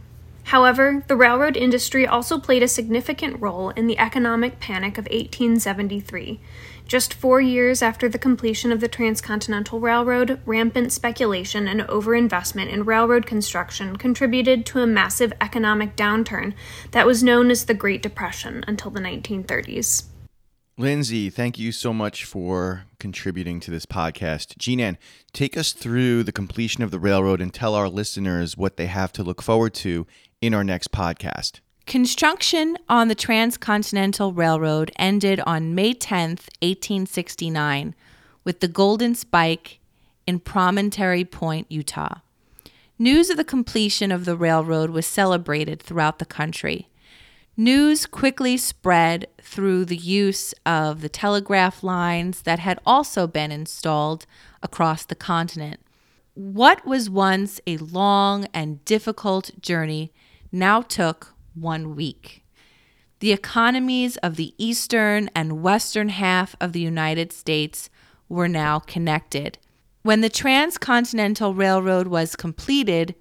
However, 0.48 1.04
the 1.08 1.16
railroad 1.16 1.56
industry 1.56 2.06
also 2.08 2.40
played 2.40 2.64
a 2.64 2.68
significant 2.68 3.42
role 3.42 3.70
in 3.72 3.88
the 3.88 4.00
economic 4.00 4.60
panic 4.60 4.98
of 4.98 5.06
1873. 5.06 6.42
Just 6.88 7.14
four 7.14 7.42
years 7.42 7.82
after 7.82 8.08
the 8.08 8.18
completion 8.18 8.72
of 8.72 8.80
the 8.80 8.88
Transcontinental 8.88 9.82
Railroad, 9.82 10.40
rampant 10.46 10.94
speculation 10.94 11.68
and 11.68 11.82
overinvestment 11.82 12.70
in 12.72 12.86
railroad 12.86 13.26
construction 13.26 13.98
contributed 13.98 14.66
to 14.68 14.80
a 14.80 14.88
massive 14.88 15.34
economic 15.42 15.98
downturn 15.98 16.54
that 16.92 17.06
was 17.06 17.22
known 17.22 17.52
as 17.52 17.66
the 17.66 17.74
Great 17.74 18.02
Depression 18.02 18.64
until 18.70 18.90
the 18.90 19.02
1930s. 19.02 20.06
Lindsay, 20.78 21.30
thank 21.30 21.60
you 21.60 21.74
so 21.74 21.92
much 21.92 22.24
for 22.24 22.86
contributing 23.00 23.60
to 23.60 23.72
this 23.72 23.86
podcast. 23.86 24.56
Jeanan, 24.58 24.96
take 25.34 25.58
us 25.58 25.74
through 25.74 26.24
the 26.24 26.32
completion 26.32 26.84
of 26.84 26.92
the 26.92 27.00
railroad 27.00 27.42
and 27.42 27.54
tell 27.54 27.76
our 27.76 27.90
listeners 27.90 28.56
what 28.56 28.78
they 28.78 28.86
have 28.86 29.12
to 29.14 29.24
look 29.24 29.42
forward 29.42 29.74
to 29.74 30.08
in 30.40 30.54
our 30.54 30.64
next 30.64 30.92
podcast. 30.94 31.60
Construction 31.88 32.78
on 32.90 33.08
the 33.08 33.16
Transcontinental 33.16 34.34
Railroad 34.34 34.92
ended 34.98 35.40
on 35.46 35.74
May 35.74 35.94
10, 35.94 36.32
1869, 36.62 37.96
with 38.44 38.60
the 38.60 38.68
Golden 38.68 39.16
Spike 39.16 39.80
in 40.28 40.42
Promontory 40.42 41.24
Point, 41.24 41.66
Utah. 41.72 42.16
News 43.00 43.30
of 43.30 43.38
the 43.38 43.46
completion 43.46 44.12
of 44.12 44.26
the 44.26 44.36
railroad 44.36 44.90
was 44.90 45.06
celebrated 45.06 45.82
throughout 45.82 46.20
the 46.20 46.26
country. 46.26 46.90
News 47.56 48.06
quickly 48.06 48.58
spread 48.58 49.28
through 49.42 49.86
the 49.86 49.96
use 49.96 50.54
of 50.66 51.00
the 51.00 51.08
telegraph 51.08 51.84
lines 51.84 52.42
that 52.42 52.60
had 52.60 52.82
also 52.86 53.28
been 53.28 53.50
installed 53.50 54.26
across 54.62 55.06
the 55.06 55.16
continent. 55.16 55.80
What 56.34 56.86
was 56.86 57.10
once 57.10 57.62
a 57.66 57.78
long 57.78 58.48
and 58.54 58.84
difficult 58.84 59.52
journey 59.62 60.12
now 60.52 60.82
took 60.82 61.34
one 61.62 61.96
week. 61.96 62.44
The 63.20 63.32
economies 63.32 64.18
of 64.18 64.36
the 64.36 64.54
eastern 64.58 65.30
and 65.36 65.64
western 65.64 66.10
half 66.10 66.56
of 66.62 66.74
the 66.74 66.80
United 66.80 67.34
States 67.34 67.90
were 68.30 68.48
now 68.48 68.80
connected. 68.80 69.58
When 70.04 70.22
the 70.22 70.30
Transcontinental 70.30 71.54
Railroad 71.54 72.08
was 72.08 72.36
completed, 72.36 73.16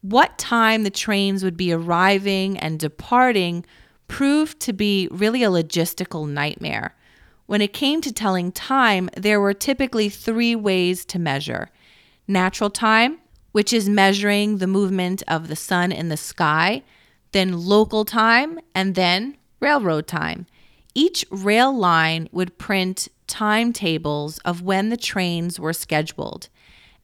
what 0.00 0.36
time 0.36 0.82
the 0.82 0.90
trains 0.90 1.44
would 1.44 1.56
be 1.56 1.72
arriving 1.72 2.58
and 2.58 2.78
departing 2.78 3.64
proved 4.08 4.60
to 4.60 4.72
be 4.72 5.08
really 5.10 5.42
a 5.42 5.48
logistical 5.48 6.28
nightmare. 6.28 6.94
When 7.46 7.62
it 7.62 7.72
came 7.72 8.00
to 8.02 8.12
telling 8.12 8.52
time, 8.52 9.08
there 9.16 9.40
were 9.40 9.54
typically 9.54 10.08
three 10.08 10.54
ways 10.56 11.04
to 11.06 11.18
measure 11.18 11.70
natural 12.26 12.70
time, 12.70 13.18
which 13.52 13.72
is 13.72 13.88
measuring 13.88 14.58
the 14.58 14.66
movement 14.66 15.22
of 15.28 15.48
the 15.48 15.56
sun 15.56 15.92
in 15.92 16.08
the 16.08 16.16
sky 16.16 16.82
then 17.34 17.66
local 17.66 18.04
time, 18.04 18.60
and 18.74 18.94
then 18.94 19.36
railroad 19.60 20.06
time. 20.06 20.46
Each 20.94 21.24
rail 21.30 21.76
line 21.76 22.28
would 22.30 22.56
print 22.58 23.08
timetables 23.26 24.38
of 24.38 24.62
when 24.62 24.88
the 24.88 24.96
trains 24.96 25.58
were 25.58 25.72
scheduled, 25.72 26.48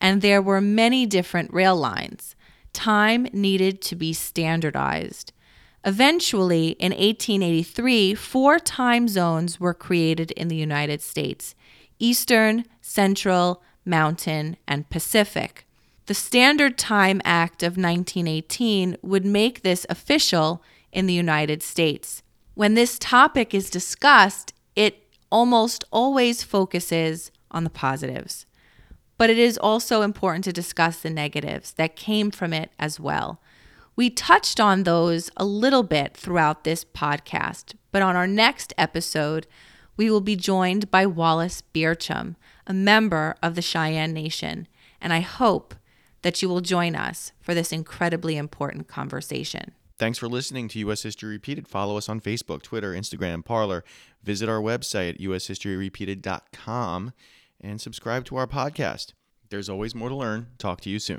and 0.00 0.22
there 0.22 0.40
were 0.40 0.60
many 0.60 1.04
different 1.04 1.52
rail 1.52 1.76
lines. 1.76 2.36
Time 2.72 3.26
needed 3.32 3.82
to 3.82 3.96
be 3.96 4.12
standardized. 4.12 5.32
Eventually, 5.84 6.70
in 6.78 6.92
1883, 6.92 8.14
four 8.14 8.60
time 8.60 9.08
zones 9.08 9.58
were 9.58 9.74
created 9.74 10.30
in 10.32 10.46
the 10.46 10.56
United 10.56 11.02
States 11.02 11.56
Eastern, 11.98 12.64
Central, 12.80 13.62
Mountain, 13.84 14.56
and 14.68 14.88
Pacific. 14.90 15.66
The 16.10 16.14
Standard 16.14 16.76
Time 16.76 17.22
Act 17.24 17.62
of 17.62 17.76
1918 17.76 18.96
would 19.00 19.24
make 19.24 19.62
this 19.62 19.86
official 19.88 20.60
in 20.90 21.06
the 21.06 21.14
United 21.14 21.62
States. 21.62 22.24
When 22.54 22.74
this 22.74 22.98
topic 22.98 23.54
is 23.54 23.70
discussed, 23.70 24.52
it 24.74 25.04
almost 25.30 25.84
always 25.92 26.42
focuses 26.42 27.30
on 27.52 27.62
the 27.62 27.70
positives. 27.70 28.44
But 29.18 29.30
it 29.30 29.38
is 29.38 29.56
also 29.56 30.02
important 30.02 30.42
to 30.46 30.52
discuss 30.52 30.98
the 30.98 31.10
negatives 31.10 31.74
that 31.74 31.94
came 31.94 32.32
from 32.32 32.52
it 32.52 32.72
as 32.76 32.98
well. 32.98 33.40
We 33.94 34.10
touched 34.10 34.58
on 34.58 34.82
those 34.82 35.30
a 35.36 35.44
little 35.44 35.84
bit 35.84 36.16
throughout 36.16 36.64
this 36.64 36.84
podcast, 36.84 37.74
but 37.92 38.02
on 38.02 38.16
our 38.16 38.26
next 38.26 38.74
episode, 38.76 39.46
we 39.96 40.10
will 40.10 40.20
be 40.20 40.34
joined 40.34 40.90
by 40.90 41.06
Wallace 41.06 41.62
Beercham, 41.72 42.34
a 42.66 42.74
member 42.74 43.36
of 43.40 43.54
the 43.54 43.62
Cheyenne 43.62 44.12
Nation, 44.12 44.66
and 45.00 45.12
I 45.12 45.20
hope 45.20 45.76
that 46.22 46.42
you 46.42 46.48
will 46.48 46.60
join 46.60 46.94
us 46.94 47.32
for 47.40 47.54
this 47.54 47.72
incredibly 47.72 48.36
important 48.36 48.88
conversation. 48.88 49.72
Thanks 49.98 50.18
for 50.18 50.28
listening 50.28 50.68
to 50.68 50.78
U.S. 50.80 51.02
History 51.02 51.28
Repeated. 51.28 51.68
Follow 51.68 51.98
us 51.98 52.08
on 52.08 52.20
Facebook, 52.20 52.62
Twitter, 52.62 52.92
Instagram, 52.94 53.44
Parler. 53.44 53.84
Visit 54.22 54.48
our 54.48 54.60
website 54.60 55.10
at 55.10 55.20
ushistoryrepeated.com 55.20 57.12
and 57.60 57.80
subscribe 57.80 58.24
to 58.24 58.36
our 58.36 58.46
podcast. 58.46 59.12
There's 59.50 59.68
always 59.68 59.94
more 59.94 60.08
to 60.08 60.14
learn. 60.14 60.46
Talk 60.56 60.80
to 60.82 60.90
you 60.90 60.98
soon. 60.98 61.18